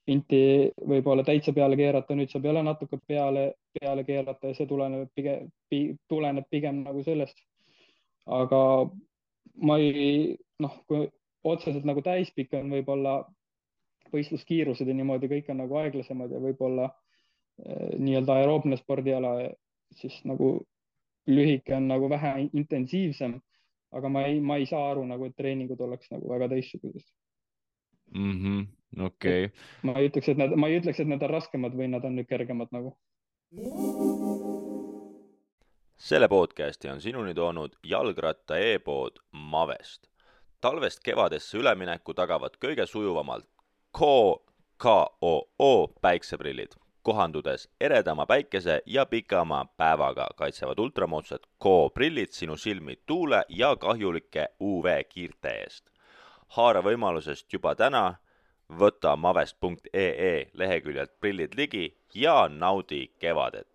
pinti 0.06 0.70
võib-olla 0.86 1.26
täitsa 1.26 1.50
peale 1.54 1.78
keerata, 1.80 2.14
nüüd 2.14 2.30
saab 2.30 2.46
jälle 2.46 2.62
natuke 2.62 3.00
peale, 3.08 3.56
peale 3.74 4.04
keerata 4.06 4.52
ja 4.52 4.58
see 4.58 4.70
tuleneb 4.70 5.10
pigem, 5.18 5.50
tuleneb 6.10 6.46
pigem 6.54 6.84
nagu 6.86 7.02
sellest. 7.04 7.42
aga 8.26 8.60
ma 9.66 9.78
ei, 9.82 10.36
noh, 10.62 10.78
kui 10.90 11.08
otseselt 11.46 11.86
nagu 11.88 12.02
täispikk 12.06 12.56
on 12.58 12.72
võib-olla 12.74 13.20
võistluskiirused 14.14 14.88
ja 14.88 14.96
niimoodi 14.98 15.30
kõik 15.32 15.52
on 15.54 15.62
nagu 15.64 15.78
aeglasemad 15.82 16.32
ja 16.34 16.42
võib-olla 16.42 16.90
eh, 16.90 17.98
nii-öelda 17.98 18.40
aeroobne 18.42 18.78
spordiala 18.82 19.36
siis 19.96 20.22
nagu 20.26 20.58
lühike 21.28 21.76
on 21.76 21.88
nagu 21.90 22.10
vähe 22.10 22.50
intensiivsem, 22.54 23.40
aga 23.96 24.10
ma 24.10 24.26
ei, 24.30 24.40
ma 24.42 24.60
ei 24.62 24.66
saa 24.70 24.92
aru 24.92 25.06
nagu, 25.10 25.26
et 25.26 25.38
treeningud 25.38 25.82
oleks 25.82 26.12
nagu 26.14 26.30
väga 26.30 26.50
teistsugused 26.54 27.08
mm. 28.14 28.32
-hmm. 28.32 29.06
okei 29.06 29.46
okay.. 29.46 29.58
ma 29.84 29.98
ei 30.00 30.10
ütleks, 30.10 30.30
et 30.30 30.38
nad, 30.38 30.56
ma 30.56 30.68
ei 30.68 30.80
ütleks, 30.80 31.00
et 31.00 31.08
nad 31.08 31.24
on 31.24 31.30
raskemad 31.30 31.78
või 31.78 31.90
nad 31.92 32.06
on 32.06 32.18
nüüd 32.20 32.30
kergemad 32.30 32.74
nagu. 32.76 32.96
selle 35.98 36.28
podcasti 36.28 36.90
on 36.90 37.02
sinuni 37.02 37.34
toonud 37.34 37.78
jalgratta 37.84 38.58
e-pood 38.58 39.20
Mavest. 39.32 40.10
Talvest 40.66 41.04
kevadesse 41.06 41.58
ülemineku 41.58 42.14
tagavad 42.18 42.56
kõige 42.58 42.88
sujuvamalt 42.90 43.46
Ko 43.94 44.42
KOO 44.82 45.74
päikseprillid 46.02 46.74
kohandudes 47.06 47.68
eredama 47.82 48.26
päikese 48.26 48.80
ja 48.86 49.06
pikama 49.06 49.66
päevaga 49.78 50.26
kaitsevad 50.36 50.80
ultramoodsad 50.80 51.46
K-prillid 51.64 52.34
sinu 52.34 52.58
silmi 52.58 52.96
tuule 53.06 53.44
ja 53.50 53.76
kahjulike 53.76 54.48
UV-kiirte 54.60 55.50
eest. 55.50 55.86
haara 56.48 56.82
võimalusest 56.82 57.54
juba 57.54 57.76
täna, 57.76 58.16
võta 58.80 59.14
mavest.ee 59.16 60.50
leheküljelt 60.54 61.14
prillid 61.20 61.54
ligi 61.58 61.86
ja 62.16 62.48
naudi 62.50 63.14
kevadet. 63.20 63.68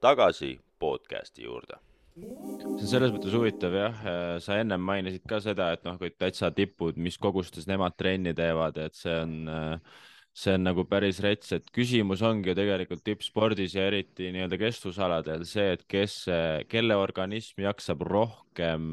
tagasi 0.00 0.60
podcasti 0.78 1.42
juurde 1.42 1.85
see 2.16 2.66
on 2.72 2.88
selles 2.88 3.12
mõttes 3.12 3.34
huvitav 3.36 3.74
jah, 3.76 4.02
sa 4.42 4.58
ennem 4.60 4.82
mainisid 4.82 5.24
ka 5.28 5.40
seda, 5.44 5.70
et 5.76 5.84
noh, 5.84 5.98
kui 6.00 6.12
täitsa 6.14 6.50
tipud, 6.54 6.96
mis 6.96 7.18
kogustes 7.20 7.68
nemad 7.68 7.96
trenni 7.98 8.32
teevad, 8.36 8.78
et 8.80 8.96
see 8.96 9.16
on 9.20 9.34
äh, 9.52 9.96
see 10.36 10.52
on 10.56 10.66
nagu 10.66 10.84
päris 10.88 11.20
rets, 11.24 11.52
et 11.56 11.70
küsimus 11.72 12.20
ongi 12.26 12.52
ju 12.52 12.56
tegelikult 12.58 13.04
tippspordis 13.06 13.76
ja 13.76 13.86
eriti 13.88 14.28
nii-öelda 14.34 14.58
kestvusaladel 14.60 15.46
see, 15.48 15.70
et 15.78 15.86
kes, 15.88 16.18
kelle 16.68 16.98
organism 17.00 17.64
jaksab 17.64 18.04
rohkem 18.04 18.90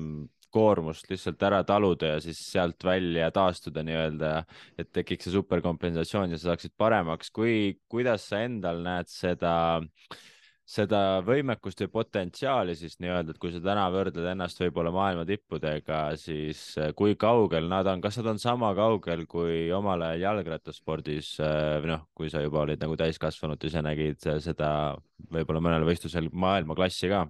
koormust 0.53 1.09
lihtsalt 1.09 1.41
ära 1.43 1.63
taluda 1.67 2.13
ja 2.13 2.19
siis 2.23 2.39
sealt 2.53 2.85
välja 2.85 3.27
taastuda 3.33 3.83
nii-öelda, 3.83 4.33
et 4.79 4.91
tekiks 4.95 5.27
see 5.27 5.35
superkompensatsioon 5.35 6.31
ja 6.31 6.39
sa 6.39 6.51
saaksid 6.53 6.75
paremaks. 6.79 7.33
kui, 7.33 7.79
kuidas 7.91 8.29
sa 8.29 8.43
endal 8.45 8.79
näed 8.85 9.11
seda 9.11 9.55
äh, 9.81 10.21
seda 10.63 11.19
võimekust 11.27 11.81
või 11.83 11.89
potentsiaali 11.97 12.75
siis 12.79 12.95
nii-öelda, 13.03 13.33
et 13.33 13.39
kui 13.41 13.51
sa 13.51 13.59
täna 13.63 13.83
võrdled 13.91 14.29
ennast 14.31 14.61
võib-olla 14.63 14.93
maailma 14.95 15.25
tippudega, 15.27 15.99
siis 16.19 16.61
äh, 16.79 16.93
kui 16.95 17.17
kaugel 17.19 17.67
nad 17.71 17.87
on, 17.91 18.01
kas 18.03 18.17
nad 18.21 18.31
on 18.31 18.39
sama 18.39 18.71
kaugel 18.77 19.25
kui 19.27 19.67
omal 19.75 20.05
ajal 20.07 20.23
jalgrattaspordis 20.23 21.35
äh, 21.43 21.77
või 21.83 21.91
noh, 21.91 22.07
kui 22.15 22.31
sa 22.31 22.43
juba 22.43 22.63
olid 22.63 22.83
nagu 22.83 22.95
täiskasvanud, 22.99 23.67
ise 23.67 23.83
nägid 23.83 24.23
seda 24.43 24.69
võib-olla 25.33 25.63
mõnel 25.63 25.87
võistlusel 25.87 26.31
maailmaklassi 26.31 27.11
ka? 27.11 27.25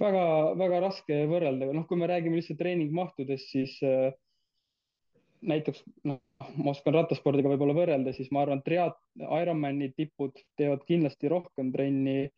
väga-väga 0.00 0.78
raske 0.80 1.16
võrrelda, 1.28 1.68
noh, 1.76 1.84
kui 1.88 1.98
me 2.00 2.08
räägime 2.08 2.38
lihtsalt 2.38 2.60
treeningmahtudest, 2.60 3.52
siis 3.52 3.76
äh, 3.84 4.12
näiteks 5.48 5.84
noh, 6.08 6.20
ma 6.40 6.72
oskan 6.72 6.96
rattaspordiga 6.96 7.50
võib-olla 7.52 7.76
võrrelda, 7.76 8.14
siis 8.16 8.30
ma 8.34 8.44
arvan, 8.44 8.62
triat-, 8.66 9.00
Ironmani 9.20 9.90
tipud 9.96 10.38
teevad 10.58 10.86
kindlasti 10.88 11.30
rohkem 11.32 11.72
trenni, 11.74 12.30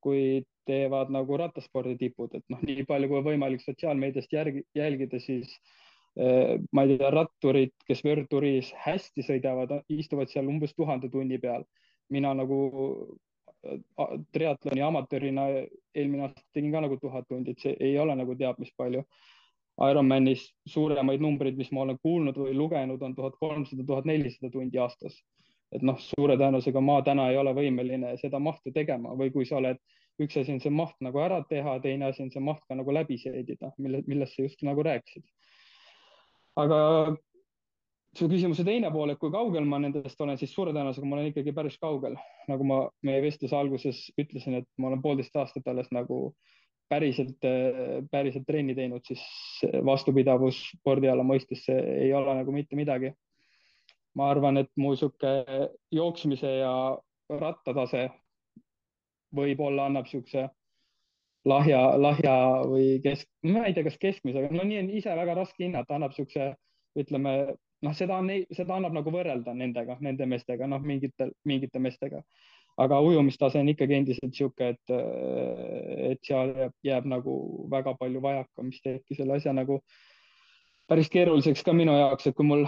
kui 0.00 0.40
teevad 0.68 1.12
nagu 1.12 1.36
rattaspordi 1.36 1.96
tipud, 2.00 2.34
et 2.38 2.44
noh, 2.52 2.60
nii 2.64 2.86
palju 2.88 3.10
kui 3.10 3.22
võimalik 3.26 3.62
sotsiaalmeediast 3.64 4.32
järgi, 4.32 4.64
jälgida, 4.76 5.20
siis 5.20 5.52
eh, 6.16 6.56
ma 6.72 6.86
ei 6.86 6.96
tea, 6.96 7.10
ratturid, 7.12 7.74
kes 7.88 8.04
võrdturis 8.06 8.72
hästi 8.86 9.26
sõidavad, 9.26 9.80
istuvad 9.92 10.32
seal 10.32 10.48
umbes 10.48 10.72
tuhande 10.76 11.12
tunni 11.12 11.40
peal. 11.42 11.66
mina 12.10 12.32
nagu 12.34 12.56
triatloni 14.32 14.82
amatöörina 14.82 15.42
eelmine 15.94 16.24
aasta 16.26 16.42
tegin 16.54 16.72
ka 16.72 16.80
nagu 16.80 16.96
tuhat 17.00 17.28
tundi, 17.28 17.52
et 17.52 17.60
see 17.62 17.76
ei 17.80 17.98
ole 17.98 18.16
nagu 18.16 18.34
teab 18.38 18.58
mis 18.58 18.72
palju 18.76 19.04
Ironmanis 19.80 20.42
suuremaid 20.68 21.22
numbreid, 21.24 21.56
mis 21.56 21.70
ma 21.72 21.84
olen 21.86 21.98
kuulnud 22.02 22.36
või 22.36 22.52
lugenud, 22.56 23.00
on 23.02 23.14
tuhat 23.16 23.38
kolmsada, 23.40 23.84
tuhat 23.86 24.08
nelisada 24.08 24.50
tundi 24.52 24.78
aastas. 24.78 25.22
et 25.70 25.84
noh, 25.86 25.94
suure 26.02 26.34
tõenäosusega 26.34 26.80
ma 26.82 26.96
täna 27.06 27.28
ei 27.30 27.36
ole 27.38 27.52
võimeline 27.54 28.16
seda 28.18 28.40
mahtu 28.42 28.72
tegema 28.74 29.12
või 29.14 29.30
kui 29.30 29.44
sa 29.46 29.60
oled, 29.60 29.78
üks 30.18 30.36
asi 30.40 30.50
on 30.52 30.58
see 30.60 30.72
maht 30.74 30.96
nagu 31.06 31.20
ära 31.22 31.38
teha, 31.48 31.76
teine 31.84 32.08
asi 32.08 32.24
on 32.24 32.32
see 32.34 32.42
maht 32.42 32.64
ka 32.66 32.74
nagu 32.74 32.90
läbi 32.90 33.18
seedida, 33.22 33.70
mille, 33.78 34.02
millest 34.10 34.34
sa 34.34 34.42
just 34.42 34.64
nagu 34.66 34.82
rääkisid. 34.82 35.22
aga 36.58 36.80
su 38.18 38.26
küsimuse 38.28 38.66
teine 38.66 38.90
pool, 38.90 39.14
et 39.14 39.22
kui 39.22 39.30
kaugel 39.30 39.64
ma 39.64 39.78
nendest 39.78 40.20
olen, 40.20 40.36
siis 40.38 40.52
suure 40.52 40.74
tõenäosusega 40.74 41.06
ma 41.06 41.20
olen 41.20 41.30
ikkagi 41.30 41.54
päris 41.54 41.78
kaugel. 41.78 42.18
nagu 42.48 42.66
ma 42.66 42.82
meie 43.06 43.22
vestluse 43.22 43.56
alguses 43.56 44.08
ütlesin, 44.18 44.58
et 44.58 44.68
ma 44.76 44.90
olen 44.90 45.02
poolteist 45.02 45.36
aastat 45.38 45.70
alles 45.70 45.94
nagu 45.94 46.24
äh, 46.26 46.59
päriselt, 46.90 47.46
päriselt 48.10 48.46
trenni 48.46 48.74
teinud, 48.74 49.04
siis 49.06 49.22
vastupidavus 49.86 50.58
spordiala 50.74 51.24
mõistes 51.26 51.66
ei 51.70 52.10
ole 52.14 52.34
nagu 52.40 52.54
mitte 52.54 52.78
midagi. 52.78 53.12
ma 54.18 54.26
arvan, 54.30 54.56
et 54.58 54.70
mu 54.76 54.90
sihuke 54.98 55.44
jooksmise 55.94 56.48
ja 56.50 56.98
rattatase 57.30 58.08
võib-olla 59.36 59.84
annab 59.86 60.08
siukse 60.10 60.48
lahja, 61.46 61.78
lahja 61.96 62.34
või 62.66 62.98
kesk, 63.04 63.28
ma 63.46 63.68
ei 63.68 63.74
tea, 63.76 63.86
kas 63.86 63.98
keskmise, 64.02 64.48
no 64.50 64.66
nii 64.66 64.80
on 64.82 64.90
ise 64.98 65.14
väga 65.16 65.36
raske 65.38 65.62
hinnata, 65.62 65.94
annab 65.94 66.16
siukse, 66.16 66.50
ütleme, 66.98 67.36
noh, 67.86 67.94
seda 67.94 68.18
on, 68.18 68.32
seda 68.50 68.76
annab 68.76 68.98
nagu 68.98 69.14
võrrelda 69.14 69.54
nendega, 69.54 69.96
nende 70.02 70.26
meestega, 70.26 70.66
noh, 70.66 70.82
mingite, 70.82 71.30
mingite 71.46 71.78
meestega 71.78 72.24
aga 72.80 73.00
ujumistase 73.04 73.60
on 73.60 73.68
ikkagi 73.72 73.98
endiselt 73.98 74.30
niisugune, 74.30 74.70
et, 74.74 74.92
et 76.12 76.22
seal 76.26 76.54
jääb, 76.56 76.76
jääb 76.86 77.08
nagu 77.10 77.34
väga 77.72 77.94
palju 78.00 78.22
vajaka, 78.24 78.64
mis 78.66 78.80
teebki 78.84 79.18
selle 79.18 79.36
asja 79.36 79.52
nagu 79.56 79.80
päris 80.90 81.10
keeruliseks 81.12 81.64
ka 81.66 81.74
minu 81.76 81.96
jaoks, 81.98 82.30
et 82.30 82.36
kui 82.36 82.46
mul 82.46 82.64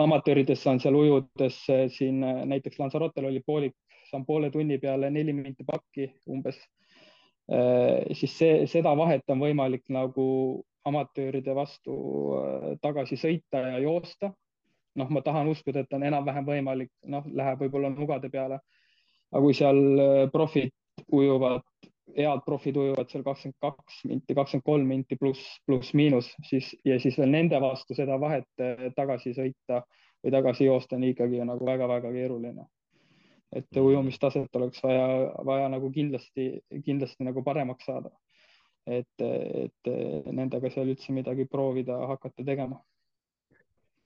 amatöörides 0.00 0.62
saan 0.62 0.80
seal 0.82 0.98
ujudes 0.98 1.62
siin 1.96 2.20
näiteks 2.22 2.78
Lanzarotel 2.80 3.30
oli 3.30 3.42
poolik, 3.46 3.76
saan 4.10 4.26
poole 4.26 4.50
tunni 4.50 4.78
peale 4.78 5.10
neli 5.10 5.32
minti 5.36 5.66
pakki 5.66 6.10
umbes, 6.30 6.58
siis 8.16 8.36
see, 8.36 8.66
seda 8.70 8.92
vahet 8.98 9.32
on 9.32 9.42
võimalik 9.42 9.88
nagu 9.90 10.26
amatööride 10.86 11.54
vastu 11.54 11.96
tagasi 12.82 13.18
sõita 13.20 13.60
ja 13.66 13.80
joosta 13.82 14.30
noh, 14.94 15.10
ma 15.10 15.22
tahan 15.22 15.48
uskuda, 15.50 15.84
et 15.84 15.96
on 15.96 16.04
enam-vähem 16.06 16.46
võimalik, 16.46 16.90
noh, 17.10 17.26
läheb 17.26 17.64
võib-olla 17.64 17.90
nugade 17.92 18.30
peale. 18.32 18.60
Aga 19.30 19.42
kui 19.44 19.56
seal 19.56 19.80
äh, 20.00 20.24
profid 20.32 20.72
ujuvad, 21.14 21.62
head 22.16 22.42
profid 22.46 22.78
ujuvad 22.80 23.10
seal 23.10 23.24
kakskümmend 23.26 23.58
kaks 23.62 24.02
minti, 24.10 24.34
kakskümmend 24.34 24.66
kolm 24.66 24.90
minti 24.90 25.18
pluss, 25.20 25.60
pluss-miinus, 25.66 26.32
siis 26.48 26.72
ja 26.86 26.98
siis 27.02 27.18
veel 27.20 27.32
nende 27.32 27.60
vastu 27.62 27.96
seda 27.98 28.18
vahet 28.20 28.62
äh, 28.62 28.88
tagasi 28.96 29.34
sõita 29.36 29.84
või 30.20 30.34
tagasi 30.34 30.66
joosta 30.66 30.98
on 30.98 31.06
ikkagi 31.08 31.42
nagu 31.46 31.66
väga-väga 31.66 32.12
keeruline. 32.12 32.66
et 33.50 33.76
ujumistaset 33.76 34.56
oleks 34.56 34.82
vaja, 34.82 35.06
vaja 35.44 35.68
nagu 35.68 35.88
kindlasti, 35.90 36.60
kindlasti 36.84 37.24
nagu 37.24 37.42
paremaks 37.42 37.84
saada. 37.86 38.10
et, 38.86 39.22
et 39.22 39.90
nendega 40.32 40.70
seal 40.70 40.88
üldse 40.88 41.12
midagi 41.12 41.44
proovida 41.46 41.98
hakata 42.10 42.44
tegema 42.44 42.80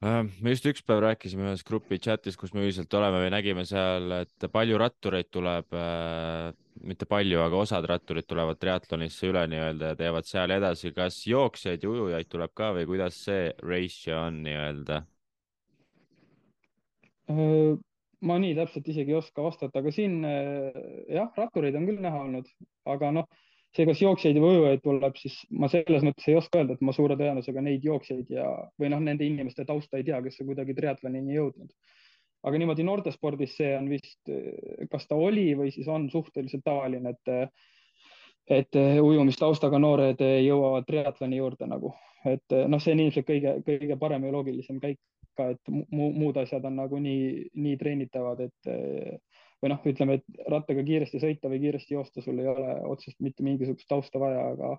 me 0.05 0.53
just 0.53 0.67
üks 0.69 0.83
päev 0.85 1.01
rääkisime 1.05 1.47
ühes 1.49 1.63
grupi 1.65 1.97
chatis, 2.03 2.37
kus 2.37 2.53
me 2.53 2.65
ühiselt 2.67 2.93
oleme 2.99 3.23
või 3.23 3.31
nägime 3.33 3.65
seal, 3.69 4.11
et 4.19 4.47
palju 4.53 4.77
rattureid 4.81 5.31
tuleb 5.33 5.73
äh,, 5.79 6.51
mitte 6.85 7.09
palju, 7.09 7.41
aga 7.41 7.63
osad 7.63 7.87
ratturid 7.89 8.27
tulevad 8.29 8.61
triatlonisse 8.61 9.31
üle 9.31 9.47
nii-öelda 9.49 9.93
ja 9.93 9.99
teevad 9.99 10.29
seal 10.29 10.53
edasi. 10.53 10.93
kas 10.97 11.23
jooksjaid 11.31 11.87
ja 11.87 11.91
ujujaid 11.91 12.29
tuleb 12.29 12.53
ka 12.53 12.75
või 12.77 12.89
kuidas 12.91 13.23
see 13.29 13.49
ratio 13.65 14.21
on 14.27 14.43
nii-öelda? 14.45 15.01
Äh, 17.33 17.73
ma 18.29 18.39
nii 18.43 18.59
täpselt 18.61 18.93
isegi 18.93 19.15
ei 19.15 19.21
oska 19.23 19.47
vastata, 19.47 19.81
aga 19.81 19.95
siin 19.95 20.21
äh, 20.29 20.85
jah, 21.17 21.33
rattureid 21.39 21.81
on 21.81 21.89
küll 21.89 22.05
näha 22.05 22.21
olnud, 22.27 22.51
aga 22.93 23.15
noh 23.21 23.31
see, 23.75 23.87
kas 23.89 24.01
jooksjaid 24.03 24.39
või 24.39 24.59
ujujaid 24.59 24.83
tuleb, 24.85 25.19
siis 25.19 25.41
ma 25.51 25.69
selles 25.73 26.05
mõttes 26.07 26.29
ei 26.31 26.39
oska 26.39 26.61
öelda, 26.61 26.77
et 26.77 26.85
ma 26.87 26.95
suure 26.95 27.17
tõenäosusega 27.19 27.65
neid 27.65 27.85
jooksjaid 27.85 28.31
ja, 28.31 28.47
või 28.81 28.93
noh, 28.93 29.03
nende 29.03 29.27
inimeste 29.27 29.67
tausta 29.69 29.99
ei 29.99 30.07
tea, 30.07 30.21
kes 30.23 30.41
on 30.41 30.51
kuidagi 30.53 30.77
triatlonini 30.79 31.37
jõudnud. 31.39 31.71
aga 32.45 32.59
niimoodi 32.61 32.85
noortespordis 32.85 33.55
see 33.57 33.71
on 33.77 33.87
vist, 33.89 34.33
kas 34.91 35.07
ta 35.09 35.17
oli 35.17 35.55
või 35.57 35.71
siis 35.73 35.89
on 35.89 36.11
suhteliselt 36.11 36.65
tavaline, 36.65 37.15
et 37.17 37.49
et 38.45 38.77
ujumistaustaga 39.01 39.79
noored 39.81 40.21
jõuavad 40.21 40.85
triatloni 40.85 41.39
juurde 41.39 41.67
nagu, 41.67 41.95
et 42.29 42.57
noh, 42.69 42.81
see 42.81 42.93
on 42.93 43.01
ilmselt 43.01 43.27
kõige, 43.27 43.55
kõige 43.65 43.97
parem 43.97 44.27
ja 44.27 44.33
loogilisem 44.35 44.81
käik 44.83 45.01
ka, 45.37 45.49
et 45.55 45.73
mu, 45.73 46.11
muud 46.13 46.37
asjad 46.37 46.65
on 46.69 46.77
nagu 46.77 46.99
nii, 47.01 47.49
nii 47.55 47.79
treenitavad, 47.81 48.45
et 48.45 48.69
või 49.65 49.73
noh, 49.73 49.87
ütleme, 49.89 50.19
et 50.19 50.43
rattaga 50.53 50.85
kiiresti 50.85 51.21
sõita 51.23 51.49
või 51.49 51.63
kiiresti 51.63 51.97
joosta, 51.97 52.21
sul 52.21 52.41
ei 52.43 52.51
ole 52.51 52.75
otsest 52.91 53.17
mitte 53.25 53.45
mingisugust 53.47 53.89
tausta 53.89 54.21
vaja, 54.21 54.43
aga, 54.53 54.75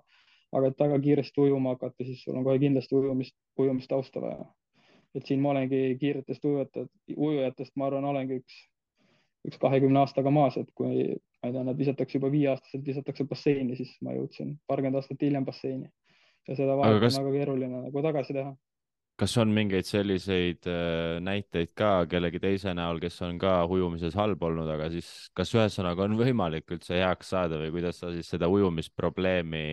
aga 0.53 0.69
et 0.69 0.83
väga 0.83 0.99
kiiresti 1.07 1.41
ujuma 1.41 1.73
hakata, 1.73 2.05
siis 2.05 2.21
sul 2.21 2.37
on 2.37 2.45
kohe 2.45 2.61
kindlasti 2.61 2.95
ujumist, 2.99 3.35
ujumistausta 3.57 4.21
vaja. 4.21 4.45
et 5.15 5.25
siin 5.25 5.41
ma 5.41 5.53
olengi 5.53 5.97
kiiretest 5.99 6.45
ujujatest, 6.45 6.91
ujujatest, 7.15 7.71
ma 7.79 7.87
arvan, 7.87 8.05
olengi 8.05 8.41
üks, 8.41 8.57
üks 9.47 9.57
kahekümne 9.61 10.03
aastaga 10.03 10.31
maas, 10.31 10.57
et 10.59 10.69
kui 10.75 11.15
ma 11.41 11.49
ei 11.49 11.55
tea, 11.55 11.63
nad 11.63 11.77
visatakse 11.77 12.19
juba 12.19 12.29
viieaastaselt, 12.33 12.85
visatakse 12.85 13.25
basseini, 13.29 13.77
siis 13.79 13.95
ma 14.05 14.13
jõudsin 14.13 14.57
paarkümmend 14.67 14.99
aastat 15.01 15.23
hiljem 15.23 15.45
basseini 15.47 15.89
ja 16.47 16.57
seda 16.57 16.77
vahet 16.77 16.99
kas... 17.01 17.17
on 17.17 17.25
väga 17.25 17.37
keeruline 17.39 17.81
nagu 17.87 18.05
tagasi 18.05 18.37
teha 18.37 18.53
kas 19.19 19.38
on 19.39 19.51
mingeid 19.55 19.88
selliseid 19.88 20.67
äh, 20.67 21.17
näiteid 21.24 21.72
ka 21.77 21.91
kellegi 22.12 22.41
teise 22.43 22.74
näol, 22.75 23.00
kes 23.03 23.22
on 23.24 23.39
ka 23.39 23.57
ujumises 23.72 24.15
halb 24.19 24.43
olnud, 24.43 24.69
aga 24.72 24.89
siis 24.91 25.10
kas 25.36 25.53
ühesõnaga 25.55 26.07
on 26.07 26.17
võimalik 26.19 26.75
üldse 26.75 27.00
heaks 27.00 27.31
saada 27.36 27.60
või 27.62 27.72
kuidas 27.77 28.01
sa 28.03 28.12
siis 28.15 28.29
seda 28.34 28.50
ujumisprobleemi, 28.51 29.65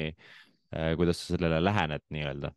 äh, 0.76 0.92
kuidas 0.98 1.24
sa 1.24 1.34
sellele 1.34 1.58
lähened 1.62 2.06
nii-öelda? 2.14 2.52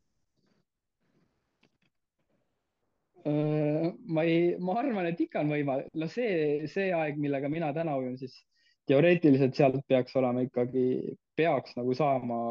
Äh, 3.26 3.90
ma 4.06 4.28
ei, 4.30 4.54
ma 4.62 4.78
arvan, 4.84 5.10
et 5.10 5.26
ikka 5.26 5.42
on 5.42 5.56
võimalik, 5.56 5.90
no 5.98 6.10
see, 6.12 6.70
see 6.70 6.92
aeg, 6.94 7.18
millega 7.18 7.50
mina 7.50 7.74
täna 7.74 7.98
ujun, 7.98 8.20
siis 8.22 8.38
teoreetiliselt 8.86 9.58
sealt 9.58 9.82
peaks 9.90 10.14
olema 10.22 10.46
ikkagi, 10.46 11.18
peaks 11.34 11.74
nagu 11.80 11.98
saama 11.98 12.44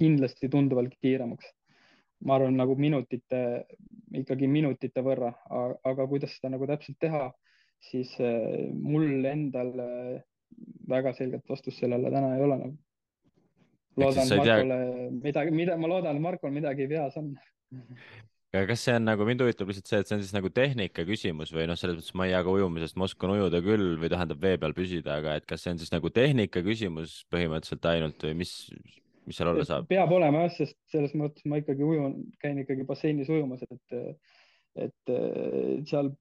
kindlasti 0.00 0.48
tunduvalt 0.48 0.96
kiiremaks 1.04 1.52
ma 2.26 2.36
arvan, 2.36 2.56
nagu 2.58 2.76
minutite, 2.76 3.40
ikkagi 4.20 4.48
minutite 4.50 5.04
võrra, 5.04 5.32
aga 5.86 6.06
kuidas 6.10 6.34
seda 6.36 6.52
nagu 6.54 6.68
täpselt 6.68 6.98
teha, 7.00 7.28
siis 7.90 8.12
eh, 8.20 8.68
mul 8.76 9.24
endal 9.30 9.72
eh, 9.84 10.16
väga 10.90 11.14
selget 11.16 11.46
vastust 11.48 11.80
sellele 11.80 12.12
täna 12.12 12.34
ei 12.36 12.44
ole 12.44 12.58
nagu. 12.64 12.78
loodan 14.00 14.28
Markole 14.36 14.80
tea... 14.80 15.06
midagi, 15.22 15.54
mida 15.54 15.76
ma 15.80 15.88
loodan, 15.90 16.20
Markol 16.22 16.52
midagi 16.54 16.88
peas 16.88 17.16
on 17.20 17.32
aga 18.50 18.66
kas 18.72 18.82
see 18.82 18.94
on 18.98 19.04
nagu, 19.06 19.24
mind 19.26 19.42
huvitab 19.44 19.68
lihtsalt 19.70 19.90
see, 19.90 20.00
et 20.02 20.08
see 20.08 20.16
on 20.16 20.22
siis 20.24 20.34
nagu 20.34 20.50
tehnika 20.50 21.04
küsimus 21.06 21.52
või 21.54 21.68
noh, 21.70 21.78
selles 21.78 22.00
mõttes 22.00 22.14
ma 22.18 22.26
ei 22.26 22.34
ka 22.34 22.54
ujumisest, 22.56 22.96
ma 22.98 23.06
oskan 23.06 23.34
ujuda 23.36 23.60
küll 23.62 23.92
või 24.00 24.10
tähendab 24.10 24.40
vee 24.42 24.58
peal 24.58 24.74
püsida, 24.74 25.20
aga 25.20 25.36
et 25.38 25.46
kas 25.50 25.62
see 25.64 25.74
on 25.74 25.82
siis 25.82 25.92
nagu 25.94 26.10
tehnika 26.14 26.62
küsimus 26.66 27.20
põhimõtteliselt 27.30 27.86
ainult 27.92 28.26
või 28.26 28.40
mis, 28.42 28.54
mis 29.30 29.38
seal 29.40 29.52
olla 29.52 29.66
saab? 29.66 29.88
peab 29.90 30.12
olema 30.16 30.44
jah, 30.44 30.54
sest 30.58 30.78
selles 30.92 31.14
mõttes 31.18 31.46
ma 31.50 31.60
ikkagi 31.62 31.86
ujun, 31.86 32.16
käin 32.42 32.60
ikkagi 32.62 32.86
basseinis 32.88 33.30
ujumas, 33.32 33.62
et, 33.70 34.22
et 34.86 35.14
seal 35.88 36.12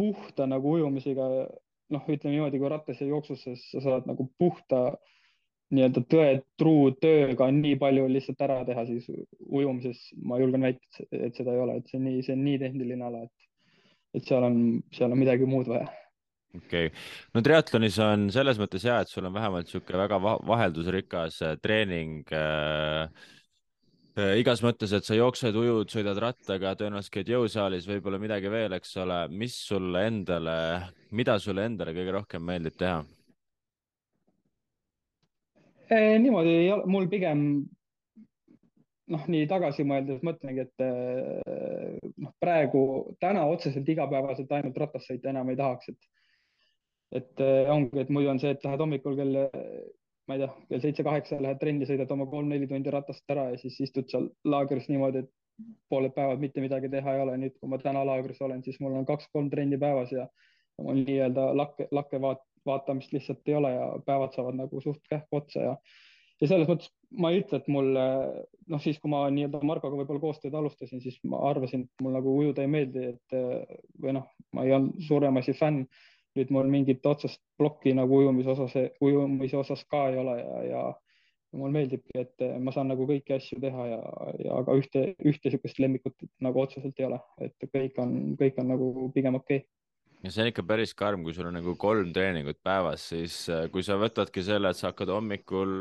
puhta 0.00 0.46
nagu 0.48 0.76
ujumisega, 0.78 1.28
noh, 1.94 2.04
ütleme 2.08 2.36
niimoodi, 2.36 2.60
kui 2.62 2.70
rattas 2.72 3.02
ja 3.02 3.10
jooksus, 3.10 3.42
siis 3.44 3.66
sa 3.74 3.82
saad 3.84 4.08
nagu 4.08 4.30
puhta 4.40 4.86
nii-öelda 5.74 6.02
tõe, 6.10 6.30
truu 6.58 6.90
tööga 7.02 7.46
nii 7.54 7.76
palju 7.78 8.08
lihtsalt 8.10 8.40
ära 8.46 8.60
teha, 8.66 8.86
siis 8.88 9.06
ujumises 9.46 10.00
ma 10.26 10.40
julgen 10.40 10.66
väita, 10.66 11.04
et 11.14 11.36
seda 11.38 11.54
ei 11.54 11.62
ole, 11.62 11.78
et 11.78 11.90
see 11.90 12.00
on 12.00 12.08
nii, 12.08 12.24
see 12.26 12.34
on 12.34 12.42
nii 12.46 12.58
tehniline 12.62 13.06
ala, 13.06 13.22
et, 13.28 13.50
et 14.18 14.26
seal 14.26 14.46
on, 14.46 14.56
seal 14.96 15.14
on 15.14 15.20
midagi 15.20 15.46
muud 15.50 15.70
vaja 15.70 15.86
okei 16.56 16.86
okay., 16.88 16.94
no 17.34 17.42
triatlonis 17.46 17.98
on 18.04 18.28
selles 18.34 18.60
mõttes 18.60 18.86
hea, 18.86 19.00
et 19.02 19.10
sul 19.10 19.28
on 19.28 19.34
vähemalt 19.36 19.68
niisugune 19.68 20.00
väga 20.02 20.18
vaheldusrikas 20.48 21.40
äh, 21.46 21.56
treening 21.62 22.32
äh, 22.34 23.06
äh, 24.18 24.34
igas 24.40 24.64
mõttes, 24.66 24.94
et 24.96 25.06
sa 25.06 25.18
jooksed, 25.18 25.56
ujud, 25.56 25.90
sõidad 25.92 26.18
rattaga, 26.22 26.74
tõenäoliselt 26.78 27.14
käid 27.18 27.32
jõusaalis, 27.32 27.88
võib-olla 27.90 28.20
midagi 28.22 28.52
veel, 28.52 28.74
eks 28.78 28.96
ole. 29.04 29.22
mis 29.30 29.56
sulle 29.70 30.06
endale, 30.10 30.58
mida 31.14 31.38
sulle 31.38 31.66
endale 31.70 31.94
kõige 31.96 32.16
rohkem 32.18 32.46
meeldib 32.46 32.78
teha 32.80 33.02
eh,? 35.90 36.16
niimoodi, 36.22 36.56
mul 36.90 37.10
pigem 37.12 37.44
noh, 39.10 39.26
nii 39.30 39.46
tagasi 39.50 39.84
mõeldes 39.86 40.22
mõtlengi, 40.26 40.64
et 40.66 40.84
äh, 40.84 41.98
noh, 42.22 42.32
praegu 42.42 42.82
täna 43.22 43.44
otseselt 43.50 43.88
igapäevaselt 43.90 44.52
ainult 44.56 44.78
ratas 44.80 45.06
sõita 45.08 45.32
enam 45.32 45.50
ei 45.50 45.58
tahaks, 45.58 45.90
et 45.92 46.10
et 47.12 47.42
äh, 47.42 47.70
ongi, 47.72 47.98
et 48.02 48.12
muidu 48.12 48.30
on 48.30 48.40
see, 48.42 48.52
et 48.54 48.64
lähed 48.64 48.82
hommikul 48.82 49.16
kell, 49.18 49.38
ma 50.30 50.36
ei 50.36 50.44
tea, 50.44 50.50
kell 50.70 50.82
seitse-kaheksa 50.84 51.40
lähed 51.42 51.60
trenni, 51.62 51.88
sõidad 51.88 52.10
oma 52.14 52.26
kolm-neli 52.30 52.68
tundi 52.70 52.92
ratast 52.94 53.34
ära 53.34 53.48
ja 53.50 53.58
siis 53.60 53.80
istud 53.86 54.10
seal 54.12 54.28
laagris 54.46 54.86
niimoodi, 54.90 55.24
et 55.24 55.32
pooled 55.92 56.14
päevad 56.16 56.40
mitte 56.40 56.62
midagi 56.64 56.88
teha 56.92 57.14
ei 57.14 57.24
ole. 57.24 57.38
nüüd, 57.40 57.56
kui 57.58 57.70
ma 57.70 57.78
täna 57.82 58.04
laagris 58.06 58.40
olen, 58.46 58.62
siis 58.64 58.78
mul 58.80 58.94
on 59.00 59.08
kaks-kolm 59.08 59.50
trenni 59.52 59.78
päevas 59.80 60.12
ja 60.14 60.28
mul 60.80 61.02
nii-öelda 61.02 61.50
lakke, 61.56 61.88
lakke 61.92 62.20
vaat, 62.22 62.44
vaatamist 62.66 63.12
lihtsalt 63.12 63.48
ei 63.48 63.58
ole 63.58 63.74
ja 63.74 63.90
päevad 64.06 64.36
saavad 64.36 64.56
nagu 64.56 64.80
suht 64.80 65.02
kähku 65.10 65.42
otsa 65.42 65.66
ja 65.66 65.74
ja 66.40 66.48
selles 66.48 66.68
mõttes 66.70 66.88
ma 67.20 67.30
ei 67.32 67.42
ütle, 67.42 67.58
et 67.60 67.66
mul 67.68 67.90
noh, 67.92 68.80
siis 68.80 68.96
kui 69.00 69.10
ma 69.12 69.26
nii-öelda 69.34 69.60
Markoga 69.66 69.98
võib-olla 69.98 70.22
koostööd 70.22 70.54
alustasin, 70.56 71.02
siis 71.04 71.18
ma 71.28 71.42
arvasin, 71.50 71.84
et 71.84 72.04
mul 72.04 72.14
nagu 72.16 72.32
ujuda 72.38 72.64
ei 72.64 72.70
meeldi, 72.72 73.10
et 73.12 73.36
või 74.00 74.14
noh, 74.16 74.30
ma 74.56 74.64
ei 74.64 74.72
olnud 74.72 75.02
suurem 75.04 75.36
asi 75.42 75.52
fänn 75.58 75.84
nüüd 76.38 76.50
mul 76.54 76.68
mingit 76.70 77.06
otsest 77.06 77.40
plokki 77.58 77.94
nagu 77.98 78.20
ujumise 78.22 78.52
osas, 78.54 78.76
ujumise 79.02 79.58
osas 79.58 79.82
ka 79.90 80.08
ei 80.10 80.20
ole 80.20 80.36
ja, 80.38 80.60
ja 80.68 80.82
mulle 81.58 81.74
meeldibki, 81.74 82.14
et 82.20 82.44
ma 82.62 82.70
saan 82.74 82.92
nagu 82.92 83.06
kõiki 83.08 83.34
asju 83.34 83.58
teha 83.62 83.86
ja, 83.90 83.98
ja 84.44 84.60
aga 84.62 84.76
ühte, 84.78 85.02
ühte 85.18 85.50
niisugust 85.50 85.80
lemmikut 85.82 86.28
nagu 86.46 86.62
otseselt 86.62 87.02
ei 87.02 87.08
ole, 87.08 87.18
et 87.42 87.68
kõik 87.74 87.98
on, 88.02 88.16
kõik 88.38 88.60
on 88.62 88.70
nagu 88.74 89.10
pigem 89.14 89.38
okei. 89.40 89.64
Okay 89.64 89.68
ja 90.20 90.32
see 90.32 90.44
on 90.44 90.50
ikka 90.50 90.64
päris 90.68 90.92
karm, 90.96 91.24
kui 91.24 91.34
sul 91.36 91.48
on 91.48 91.56
nagu 91.56 91.74
kolm 91.80 92.12
treeningut 92.12 92.60
päevas, 92.64 93.06
siis 93.12 93.36
kui 93.72 93.84
sa 93.86 93.96
võtadki 94.00 94.44
selle, 94.44 94.70
et 94.70 94.78
sa 94.78 94.90
hakkad 94.90 95.12
hommikul 95.14 95.72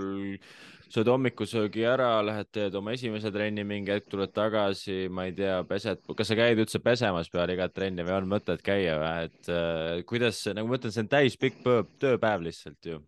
sööd 0.89 1.09
hommikusöögi 1.11 1.83
ära, 1.85 2.09
lähed, 2.25 2.49
teed 2.53 2.75
oma 2.77 2.93
esimese 2.95 3.31
trenni, 3.33 3.63
mingi 3.67 3.93
hetk 3.93 4.09
tuled 4.09 4.31
tagasi, 4.33 5.03
ma 5.13 5.27
ei 5.29 5.35
tea, 5.37 5.59
pesed, 5.69 6.01
kas 6.17 6.31
sa 6.31 6.37
käid 6.39 6.61
üldse 6.61 6.81
pesemas 6.83 7.29
peale 7.33 7.53
igat 7.55 7.75
trenni 7.75 8.05
või 8.07 8.15
on 8.17 8.29
mõtet 8.31 8.63
käia 8.65 8.95
või, 9.01 9.29
et 9.29 9.51
äh, 9.53 10.01
kuidas, 10.09 10.41
nagu 10.57 10.69
ma 10.69 10.79
ütlen, 10.79 10.95
see 10.95 11.05
on 11.05 11.11
täispikk 11.11 11.61
tööpäev 12.01 12.47
lihtsalt 12.47 12.89
ju. 12.91 13.01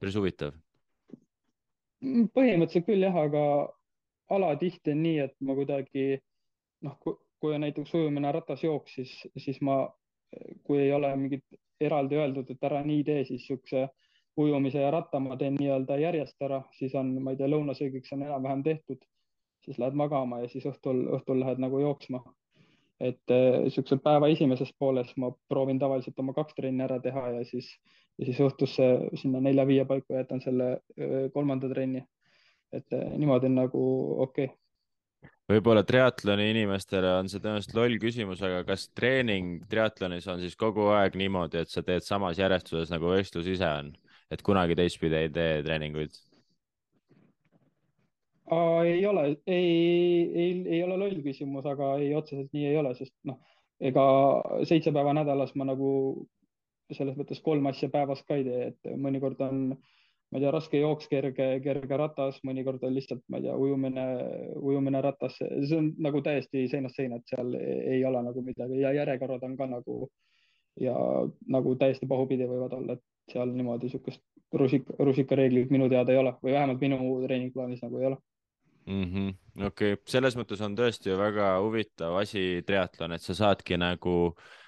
päris 0.00 0.18
huvitav. 0.20 0.56
Põhimõtteliselt 2.00 2.86
küll 2.86 3.04
jah, 3.04 3.16
aga 3.16 3.44
alatihti 4.36 4.94
on 4.94 5.02
nii, 5.04 5.16
et 5.26 5.34
ma 5.44 5.56
kuidagi 5.58 6.20
noh, 6.86 7.00
kui 7.00 7.56
on 7.56 7.64
näiteks 7.64 7.96
ujumine 7.96 8.32
ratasjooks, 8.32 8.94
siis, 9.00 9.16
siis 9.40 9.60
ma, 9.64 9.82
kui 10.64 10.84
ei 10.84 10.92
ole 10.92 11.10
mingit 11.16 11.60
eraldi 11.80 12.20
öeldud, 12.20 12.52
et 12.52 12.68
ära 12.68 12.82
nii 12.84 13.02
tee, 13.08 13.24
siis 13.28 13.46
siukse 13.48 13.88
ujumise 14.36 14.80
ja 14.80 14.90
ratta 14.90 15.20
ma 15.20 15.36
teen 15.36 15.56
nii-öelda 15.58 15.96
järjest 16.00 16.42
ära, 16.42 16.62
siis 16.76 16.94
on, 16.98 17.14
ma 17.22 17.34
ei 17.34 17.40
tea, 17.40 17.48
lõunasöögiks 17.50 18.12
on 18.16 18.22
enam-vähem 18.26 18.62
tehtud, 18.66 19.00
siis 19.64 19.78
lähed 19.78 19.96
magama 19.98 20.42
ja 20.42 20.48
siis 20.48 20.66
õhtul, 20.70 21.02
õhtul 21.18 21.42
lähed 21.42 21.62
nagu 21.62 21.80
jooksma. 21.82 22.22
et 23.00 23.32
niisuguse 23.32 23.96
äh, 23.96 24.00
päeva 24.04 24.28
esimeses 24.28 24.74
pooles 24.78 25.14
ma 25.16 25.30
proovin 25.48 25.78
tavaliselt 25.80 26.18
oma 26.20 26.34
kaks 26.36 26.54
trenni 26.54 26.84
ära 26.84 26.98
teha 27.00 27.30
ja 27.38 27.44
siis, 27.48 27.70
ja 28.18 28.26
siis 28.28 28.40
õhtusse 28.44 28.88
sinna 29.16 29.40
nelja-viie 29.40 29.86
paiku 29.88 30.18
jätan 30.18 30.40
selle 30.44 30.72
äh, 30.72 31.30
kolmanda 31.32 31.68
trenni. 31.68 32.04
et 32.72 32.92
äh, 32.92 33.12
niimoodi 33.16 33.46
on 33.46 33.54
nagu 33.54 33.84
okei 34.22 34.44
okay 34.44 34.56
võib-olla 35.50 35.82
triatloni 35.86 36.50
inimestele 36.52 37.10
on 37.18 37.28
see 37.28 37.40
tõenäoliselt 37.42 37.74
loll 37.74 37.96
küsimus, 38.02 38.42
aga 38.46 38.62
kas 38.68 38.86
treening 38.94 39.64
triatlonis 39.70 40.28
on 40.30 40.40
siis 40.40 40.56
kogu 40.56 40.90
aeg 40.94 41.16
niimoodi, 41.18 41.64
et 41.64 41.72
sa 41.72 41.82
teed 41.82 42.04
samas 42.06 42.38
järjestuses 42.38 42.92
nagu 42.92 43.10
võistlus 43.10 43.48
ise 43.50 43.66
on? 43.80 43.90
Et 44.30 44.42
kunagi 44.46 44.76
teistpidi 44.78 45.16
ei 45.18 45.30
tee 45.34 45.62
treeninguid? 45.66 46.18
ei 48.84 49.06
ole, 49.06 49.36
ei, 49.46 50.32
ei, 50.34 50.50
ei 50.66 50.82
ole 50.82 50.96
loll 50.98 51.22
küsimus, 51.22 51.66
aga 51.70 51.92
ei, 52.02 52.10
otseselt 52.18 52.50
nii 52.56 52.66
ei 52.66 52.78
ole, 52.80 52.94
sest 52.98 53.14
noh, 53.28 53.38
ega 53.80 54.04
seitse 54.66 54.92
päeva 54.92 55.14
nädalas 55.14 55.54
ma 55.54 55.68
nagu 55.68 55.90
selles 56.90 57.14
mõttes 57.18 57.38
kolm 57.44 57.68
asja 57.70 57.88
päevas 57.92 58.24
ka 58.26 58.38
ei 58.40 58.46
tee, 58.46 58.72
et 58.72 58.96
mõnikord 58.98 59.38
on, 59.46 59.60
ma 59.70 60.38
ei 60.38 60.42
tea, 60.42 60.50
raske 60.54 60.80
jooks, 60.80 61.06
kerge, 61.10 61.46
kerge 61.62 61.98
ratas, 62.00 62.40
mõnikord 62.46 62.82
on 62.86 62.96
lihtsalt, 62.96 63.22
ma 63.30 63.38
ei 63.38 63.46
tea, 63.46 63.54
ujumine, 63.54 64.06
ujumine 64.58 65.02
ratas, 65.06 65.38
see 65.38 65.78
on 65.78 65.92
nagu 66.02 66.22
täiesti 66.26 66.66
seinast 66.72 66.98
seina, 66.98 67.20
et 67.20 67.30
seal 67.30 67.54
ei 67.60 68.02
ole 68.08 68.24
nagu 68.26 68.42
midagi 68.46 68.82
ja 68.82 68.92
järjekorrad 68.98 69.46
on 69.46 69.56
ka 69.60 69.70
nagu 69.70 70.00
ja 70.80 70.96
nagu 71.50 71.76
täiesti 71.78 72.10
pahupidi 72.10 72.50
võivad 72.50 72.74
olla, 72.74 72.98
et 72.98 73.04
seal 73.32 73.52
niimoodi 73.54 73.88
niisugust 73.88 74.22
rusika, 74.52 74.96
rusikareeglit 74.98 75.70
minu 75.70 75.88
teada 75.88 76.12
ei 76.12 76.20
ole 76.22 76.34
või 76.42 76.56
vähemalt 76.56 76.80
minu 76.80 76.98
treeningplaanis 77.26 77.84
nagu 77.86 78.00
ei 78.00 78.08
ole 78.10 78.16
mm 78.86 79.04
-hmm.. 79.04 79.66
okei 79.66 79.92
okay., 79.98 80.04
selles 80.06 80.36
mõttes 80.36 80.62
on 80.66 80.76
tõesti 80.78 81.16
väga 81.18 81.52
huvitav 81.60 82.16
asi 82.22 82.62
triatlon, 82.66 83.12
et 83.16 83.22
sa 83.22 83.34
saadki 83.44 83.78
nagu 83.80 84.16
Äh, 84.34 84.59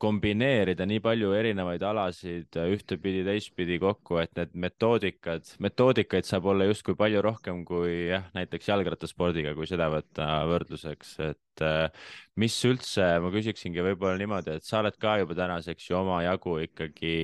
kombineerida 0.00 0.86
nii 0.88 1.00
palju 1.04 1.34
erinevaid 1.36 1.82
alasid 1.84 2.56
ühtepidi, 2.56 3.20
teistpidi 3.26 3.76
kokku, 3.82 4.16
et 4.22 4.32
need 4.38 4.54
metoodikad, 4.66 5.50
metoodikaid 5.60 6.24
saab 6.24 6.48
olla 6.52 6.64
justkui 6.70 6.96
palju 6.96 7.20
rohkem 7.24 7.64
kui 7.68 8.06
jah, 8.08 8.30
näiteks 8.36 8.70
jalgrattaspordiga, 8.72 9.52
kui 9.58 9.68
seda 9.68 9.90
võtta 9.92 10.28
võrdluseks, 10.48 11.12
et 11.26 11.64
äh, 11.64 12.08
mis 12.40 12.56
üldse, 12.68 13.04
ma 13.20 13.30
küsiksingi 13.32 13.84
võib-olla 13.84 14.16
niimoodi, 14.20 14.56
et 14.56 14.64
sa 14.64 14.80
oled 14.82 14.96
ka 15.00 15.18
juba 15.20 15.36
tänaseks 15.36 15.90
ju 15.90 15.98
omajagu 16.00 16.56
ikkagi 16.66 17.14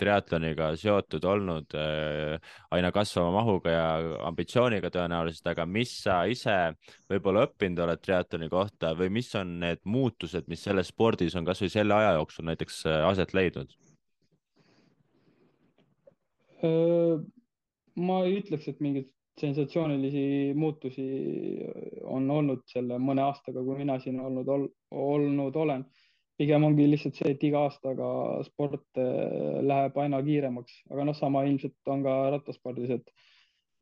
triatloniga 0.00 0.70
seotud 0.80 1.24
olnud 1.28 1.76
äh, 1.76 2.52
aina 2.72 2.92
kasvava 2.92 3.32
mahuga 3.36 3.76
ja 3.76 3.86
ambitsiooniga 4.28 4.92
tõenäoliselt, 4.92 5.52
aga 5.52 5.68
mis 5.68 5.92
sa 6.06 6.22
ise 6.28 6.56
võib-olla 7.10 7.46
õppinud 7.48 7.84
oled 7.84 8.04
triatloni 8.04 8.50
kohta 8.52 8.92
või 8.96 9.12
mis 9.20 9.32
on 9.36 9.58
need 9.64 9.84
muutused, 9.84 10.48
mis 10.48 10.64
selles 10.64 10.92
spordis 10.92 11.36
on 11.36 11.48
kasvõi 11.50 11.72
selle 11.72 11.96
aja 11.98 12.16
jooksul 12.18 12.48
näiteks 12.48 12.82
aset 13.10 13.34
leidnud? 13.36 13.76
ma 18.00 18.18
ei 18.26 18.36
ütleks, 18.40 18.66
et 18.68 18.80
mingeid 18.84 19.08
sensatsioonilisi 19.40 20.52
muutusi 20.58 21.06
on 22.04 22.28
olnud 22.30 22.62
selle 22.68 22.98
mõne 23.00 23.24
aastaga, 23.24 23.62
kui 23.64 23.78
mina 23.78 23.96
siin 24.02 24.20
olnud 24.20 24.48
ol,, 24.48 24.68
olnud 24.90 25.56
olen. 25.56 25.86
pigem 26.40 26.64
ongi 26.64 26.86
lihtsalt 26.88 27.18
see, 27.18 27.34
et 27.34 27.42
iga 27.44 27.66
aastaga 27.66 28.06
sport 28.46 29.00
läheb 29.70 29.98
aina 30.00 30.22
kiiremaks, 30.24 30.78
aga 30.88 31.04
noh, 31.04 31.16
sama 31.16 31.42
ilmselt 31.44 31.92
on 31.92 32.04
ka 32.06 32.14
rattaspordis, 32.32 32.94
et 32.96 33.10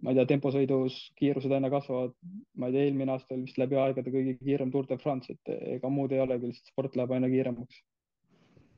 ma 0.03 0.13
ei 0.13 0.19
tea, 0.19 0.29
temposõidus 0.33 0.97
kiirused 1.19 1.53
aina 1.53 1.71
kasvavad. 1.73 2.15
ma 2.57 2.69
ei 2.69 2.77
tea, 2.77 2.89
eelmine 2.89 3.15
aasta 3.15 3.35
oli 3.35 3.49
vist 3.49 3.61
läbi 3.61 3.79
aegade 3.81 4.15
kõige 4.15 4.39
kiirem 4.41 4.73
Tour 4.75 4.87
de 4.87 4.99
France, 5.03 5.35
et 5.35 5.55
ega 5.77 5.91
muud 5.93 6.13
ei 6.15 6.25
olegi, 6.25 6.51
lihtsalt 6.53 6.75
sport 6.75 6.99
läheb 6.99 7.17
aina 7.17 7.31
kiiremaks 7.33 7.83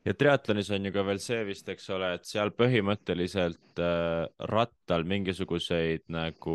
ja 0.05 0.15
triatlonis 0.17 0.71
on 0.73 0.87
ju 0.87 0.93
ka 0.95 1.03
veel 1.05 1.19
see 1.21 1.41
vist, 1.45 1.69
eks 1.69 1.89
ole, 1.93 2.09
et 2.17 2.29
seal 2.29 2.53
põhimõtteliselt 2.57 3.81
äh, 3.85 4.25
rattal 4.49 5.05
mingisuguseid 5.09 6.07
nagu 6.13 6.55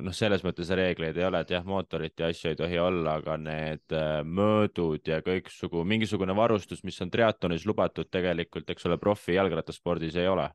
noh, 0.00 0.16
selles 0.16 0.44
mõttes 0.46 0.70
reegleid 0.80 1.18
ei 1.20 1.26
ole, 1.28 1.42
et 1.44 1.52
jah, 1.52 1.66
mootorit 1.68 2.16
ja 2.20 2.30
asju 2.32 2.52
ei 2.52 2.58
tohi 2.58 2.80
olla, 2.80 3.18
aga 3.20 3.36
need 3.40 3.96
äh, 3.96 4.20
mõõdud 4.24 5.12
ja 5.12 5.20
kõiksugu, 5.26 5.84
mingisugune 5.88 6.36
varustus, 6.36 6.82
mis 6.88 7.00
on 7.04 7.12
triatlonis 7.12 7.66
lubatud, 7.68 8.08
tegelikult, 8.12 8.72
eks 8.72 8.88
ole, 8.88 8.98
profi 9.02 9.36
jalgrattaspordis 9.36 10.16
ei 10.16 10.30
ole. 10.32 10.48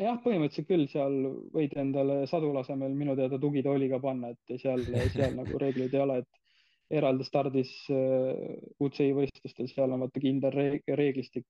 Jah, 0.00 0.16
põhimõtteliselt 0.24 0.68
küll, 0.68 0.86
seal 0.88 1.16
võid 1.52 1.74
endale 1.80 2.22
sadula 2.30 2.62
asemel 2.64 2.94
minu 2.96 3.16
teada 3.18 3.38
tugitooli 3.40 3.90
ka 3.92 3.98
panna, 4.00 4.32
et 4.32 4.60
seal, 4.62 4.84
seal 5.12 5.34
nagu 5.36 5.58
reegleid 5.60 5.92
ei 5.92 6.00
ole, 6.00 6.20
et 6.22 6.96
eraldi 7.00 7.24
stardis 7.24 7.72
äh, 7.92 8.54
UCI 8.84 9.10
võistlustel, 9.16 9.68
seal 9.68 9.92
on 9.92 10.04
vaata 10.04 10.22
kindel 10.22 10.56
reeglistik, 10.96 11.46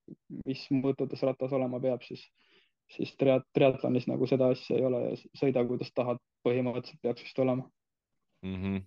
mis 0.46 0.64
mõõtutes 0.74 1.22
ratas 1.26 1.55
olema 1.55 1.81
peab, 1.83 2.02
siis, 2.07 2.24
siis 2.96 3.14
triat-, 3.18 3.48
triatlonis 3.55 4.09
nagu 4.11 4.26
seda 4.31 4.50
asja 4.55 4.78
ei 4.78 4.87
ole, 4.90 5.05
sõida 5.38 5.64
kuidas 5.68 5.94
tahad, 5.94 6.22
põhimõtteliselt 6.46 7.02
peaks 7.02 7.26
vist 7.26 7.42
olema 7.42 7.66
mm 8.42 8.55
-hmm.. 8.55 8.78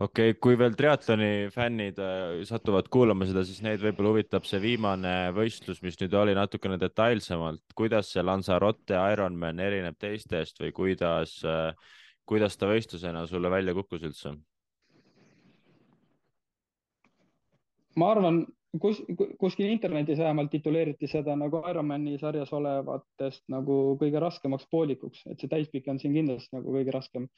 okei 0.00 0.30
okay,, 0.30 0.38
kui 0.46 0.58
veel 0.58 0.74
triatloni 0.78 1.50
fännid 1.54 1.98
äh, 2.02 2.42
satuvad 2.48 2.88
kuulama 2.92 3.26
seda, 3.28 3.44
siis 3.46 3.62
neid 3.62 3.82
võib-olla 3.82 4.14
huvitab 4.14 4.46
see 4.48 4.60
viimane 4.62 5.14
võistlus, 5.36 5.82
mis 5.82 5.98
nüüd 6.00 6.14
oli 6.18 6.34
natukene 6.34 6.78
detailsemalt, 6.80 7.62
kuidas 7.74 8.12
see 8.12 8.24
Lanzarote 8.24 8.98
Ironman 9.12 9.60
erineb 9.60 9.98
teistest 9.98 10.60
või 10.60 10.72
kuidas 10.72 11.38
äh,, 11.44 11.70
kuidas 12.26 12.56
ta 12.56 12.66
võistlusena 12.70 13.26
sulle 13.30 13.50
välja 13.50 13.74
kukkus 13.74 14.02
üldse? 14.10 14.34
ma 17.94 18.10
arvan, 18.10 18.42
kus, 18.80 19.02
kuskil 19.38 19.70
internetis 19.70 20.18
vähemalt 20.18 20.50
tituleeriti 20.50 21.08
seda 21.10 21.36
nagu 21.38 21.60
Ironmani 21.70 22.16
sarjas 22.20 22.52
olevatest 22.56 23.44
nagu 23.52 23.76
kõige 24.00 24.22
raskemaks 24.22 24.66
poolikuks, 24.70 25.24
et 25.30 25.40
see 25.40 25.50
täispikk 25.50 25.90
on 25.92 26.00
siin 26.02 26.14
kindlasti 26.16 26.56
nagu 26.56 26.74
kõige 26.74 26.94
raskem. 26.94 27.28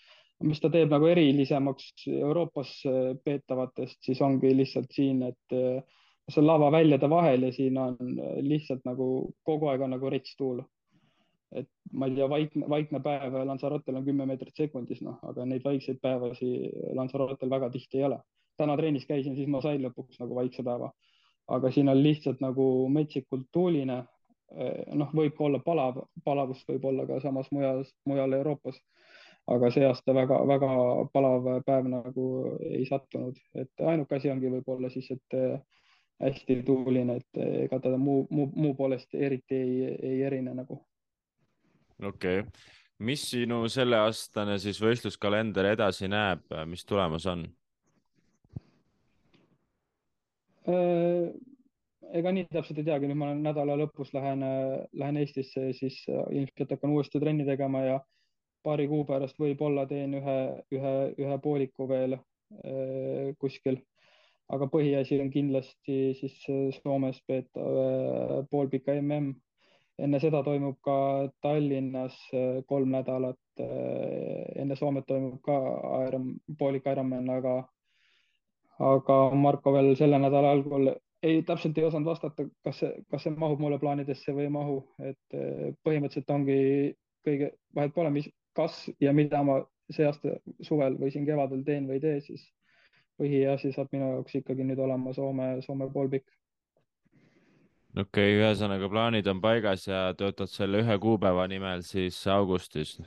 mis 0.45 0.61
ta 0.61 0.69
teeb 0.69 0.91
nagu 0.93 1.07
erilisemaks 1.09 2.07
Euroopas 2.13 2.73
äh, 2.87 3.17
peetavatest, 3.25 3.99
siis 4.05 4.21
ongi 4.21 4.53
lihtsalt 4.57 4.93
siin, 4.93 5.23
et 5.23 5.57
äh, 5.57 5.83
see 6.29 6.43
on 6.43 6.47
lavaväljade 6.47 7.09
vahel 7.11 7.49
ja 7.49 7.53
siin 7.53 7.79
on 7.79 7.97
äh, 8.01 8.39
lihtsalt 8.45 8.85
nagu 8.85 9.33
kogu 9.43 9.71
aeg 9.73 9.81
on 9.81 9.95
nagu 9.97 10.11
rets 10.11 10.37
tuul. 10.37 10.63
et 11.57 11.69
ma 11.93 12.07
ei 12.07 12.15
tea, 12.15 12.29
vaikne, 12.29 12.69
vaikne 12.69 13.01
päev 13.01 13.35
Lanzarotel 13.47 13.97
on 13.97 14.05
kümme 14.05 14.27
meetrit 14.27 14.57
sekundis, 14.57 15.01
noh, 15.01 15.21
aga 15.23 15.45
neid 15.47 15.65
vaikseid 15.65 16.01
päevasi 16.03 16.71
Lanzarotel 16.95 17.51
väga 17.51 17.71
tihti 17.71 17.99
ei 17.99 18.05
ole 18.05 18.19
täna 18.57 18.77
trennis 18.77 19.07
käisin, 19.07 19.37
siis 19.37 19.49
ma 19.49 19.61
sain 19.65 19.83
lõpuks 19.85 20.21
nagu 20.23 20.35
vaikse 20.35 20.65
päeva. 20.67 20.91
Aga 21.49 21.71
siin 21.71 21.89
on 21.89 22.03
lihtsalt 22.03 22.41
nagu 22.41 22.67
metsikult 22.93 23.49
tuuline. 23.53 24.03
Eh, 24.57 24.95
noh, 24.95 25.11
võib 25.15 25.41
olla 25.43 25.59
palav, 25.59 26.05
palavust 26.25 26.69
võib 26.71 26.85
olla 26.87 27.07
ka 27.07 27.19
samas 27.21 27.51
mujal, 27.51 27.83
mujal 28.07 28.33
Euroopas. 28.41 28.79
aga 29.47 29.69
see 29.71 29.85
aasta 29.87 30.11
väga-väga 30.11 30.69
palav 31.15 31.45
päev 31.67 31.85
nagu 31.87 32.23
ei 32.67 32.83
sattunud, 32.87 33.37
et 33.55 33.71
ainuke 33.79 34.17
asi 34.17 34.31
ongi 34.31 34.51
võib-olla 34.51 34.91
siis, 34.91 35.07
et 35.15 35.37
eh, 35.39 35.61
hästi 36.23 36.57
tuuline, 36.67 37.21
et 37.21 37.39
ega 37.65 37.79
ta 37.79 37.93
muu, 37.97 38.27
muu, 38.31 38.49
muu 38.55 38.75
poolest 38.75 39.15
eriti 39.15 39.55
ei, 39.55 39.85
ei 40.11 40.23
erine 40.27 40.55
nagu. 40.55 40.81
okei 42.03 42.41
okay., 42.41 42.51
mis 42.99 43.31
sinu 43.31 43.69
selleaastane 43.69 44.59
siis 44.59 44.81
võistluskalender 44.83 45.71
edasi 45.75 46.09
näeb, 46.09 46.43
mis 46.67 46.85
tulemas 46.85 47.27
on? 47.31 47.47
Äh, 47.47 47.57
ega 50.67 52.33
nii 52.33 52.47
täpselt 52.51 52.81
ei 52.81 52.87
teagi, 52.87 53.09
nüüd 53.11 53.19
ma 53.21 53.31
nädala 53.39 53.77
lõpus 53.81 54.13
lähen, 54.15 54.45
lähen 54.99 55.19
Eestisse, 55.21 55.71
siis 55.79 55.99
äh, 56.11 56.23
ilmselt 56.35 56.77
hakkan 56.77 56.95
uuesti 56.95 57.21
trenni 57.23 57.47
tegema 57.49 57.83
ja 57.85 57.99
paari 58.67 58.89
kuu 58.91 59.05
pärast 59.09 59.39
võib-olla 59.39 59.87
teen 59.91 60.17
ühe, 60.19 60.39
ühe, 60.75 60.95
ühe 61.23 61.39
pooliku 61.43 61.89
veel 61.91 62.19
äh, 62.19 63.35
kuskil. 63.43 63.83
aga 64.49 64.69
põhiasi 64.71 65.17
on 65.19 65.31
kindlasti 65.35 66.15
siis 66.15 66.35
Soomes 66.77 67.17
peetav 67.27 68.45
poolpika 68.51 68.95
mm. 68.95 69.33
enne 69.99 70.21
seda 70.23 70.43
toimub 70.47 70.77
ka 70.87 70.99
Tallinnas 71.43 72.15
kolm 72.67 72.93
nädalat. 72.95 73.41
enne 73.59 74.77
Soomet 74.77 75.07
toimub 75.07 75.41
ka 75.43 75.57
Iron, 76.07 76.37
poolik 76.59 76.87
Ironman, 76.87 77.29
aga 77.31 77.57
aga 78.79 79.19
Marko 79.35 79.73
veel 79.73 79.95
selle 79.97 80.19
nädala 80.21 80.53
algul 80.57 80.91
ei, 81.23 81.43
täpselt 81.43 81.79
ei 81.79 81.87
osanud 81.87 82.09
vastata, 82.11 82.45
kas 82.65 82.83
see, 82.83 82.93
kas 83.11 83.25
see 83.27 83.35
mahub 83.37 83.61
mulle 83.63 83.79
plaanidesse 83.83 84.35
või 84.37 84.47
ei 84.47 84.53
mahu, 84.53 84.77
et 85.01 85.39
eh, 85.39 85.73
põhimõtteliselt 85.87 86.33
ongi 86.35 86.59
kõige, 87.27 87.51
vahet 87.75 87.95
pole, 87.97 88.13
mis, 88.15 88.29
kas 88.57 88.85
ja 89.03 89.15
mida 89.17 89.43
ma 89.47 89.61
see 89.93 90.07
aasta 90.07 90.37
suvel 90.67 90.99
või 91.01 91.13
siin 91.15 91.27
kevadel 91.27 91.63
teen 91.67 91.87
või 91.89 91.99
ei 91.99 92.05
tee, 92.05 92.21
siis 92.25 92.45
põhiasi 93.21 93.73
saab 93.75 93.93
minu 93.95 94.11
jaoks 94.17 94.41
ikkagi 94.41 94.67
nüüd 94.67 94.81
olema 94.83 95.15
Soome, 95.17 95.55
Soome 95.65 95.89
poolpikk. 95.93 96.29
okei 97.97 98.05
okay,, 98.05 98.37
ühesõnaga 98.43 98.91
plaanid 98.93 99.27
on 99.33 99.41
paigas 99.41 99.87
ja 99.89 100.11
töötad 100.19 100.53
selle 100.53 100.85
ühe 100.85 100.99
kuupäeva 101.01 101.49
nimel 101.49 101.85
siis 101.87 102.21
augustis 102.29 102.99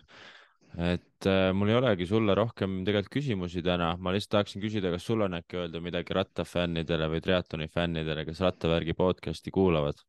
et 0.78 1.28
äh, 1.28 1.50
mul 1.56 1.72
ei 1.72 1.80
olegi 1.80 2.06
sulle 2.10 2.36
rohkem 2.38 2.84
tegelikult 2.86 3.14
küsimusi 3.18 3.64
täna, 3.66 3.96
ma 3.98 4.14
lihtsalt 4.14 4.38
tahaksin 4.38 4.62
küsida, 4.64 4.92
kas 4.94 5.08
sul 5.08 5.26
on 5.26 5.40
äkki 5.40 5.58
öelda 5.64 5.82
midagi 5.82 6.14
rattafännidele 6.14 7.10
või 7.10 7.24
triatloni 7.26 7.68
fännidele, 7.74 8.26
kes 8.28 8.44
rattavärgi 8.46 8.96
podcast'i 8.98 9.52
kuulavad? 9.56 10.06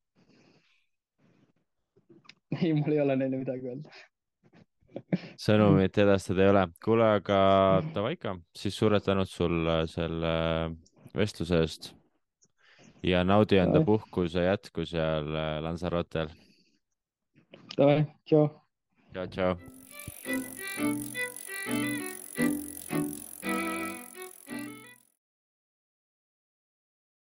ei, 2.61 2.73
mul 2.75 2.93
ei 2.93 3.01
ole 3.01 3.17
neile 3.17 3.41
midagi 3.41 3.73
öelda 3.73 3.99
sõnumit 5.41 5.99
edastada 6.05 6.45
ei 6.45 6.53
ole. 6.53 6.67
kuule, 6.85 7.09
aga 7.21 7.41
davai 7.95 8.15
ikka, 8.17 8.37
siis 8.57 8.77
suured 8.79 9.05
tänud 9.07 9.31
sulle 9.31 9.81
selle 9.91 10.35
vestluse 11.17 11.65
eest. 11.65 11.91
ja 13.03 13.25
naudi 13.25 13.61
enda 13.61 13.81
puhkuse 13.85 14.45
jätku 14.45 14.85
seal 14.85 15.35
äh, 15.35 15.59
Lanzarotel. 15.65 16.33
Davai, 17.77 18.03
tšau. 18.27 18.49
tšau, 19.13 19.29
tšau. 19.37 19.80
Thank 20.11 22.05
you. 22.05 22.20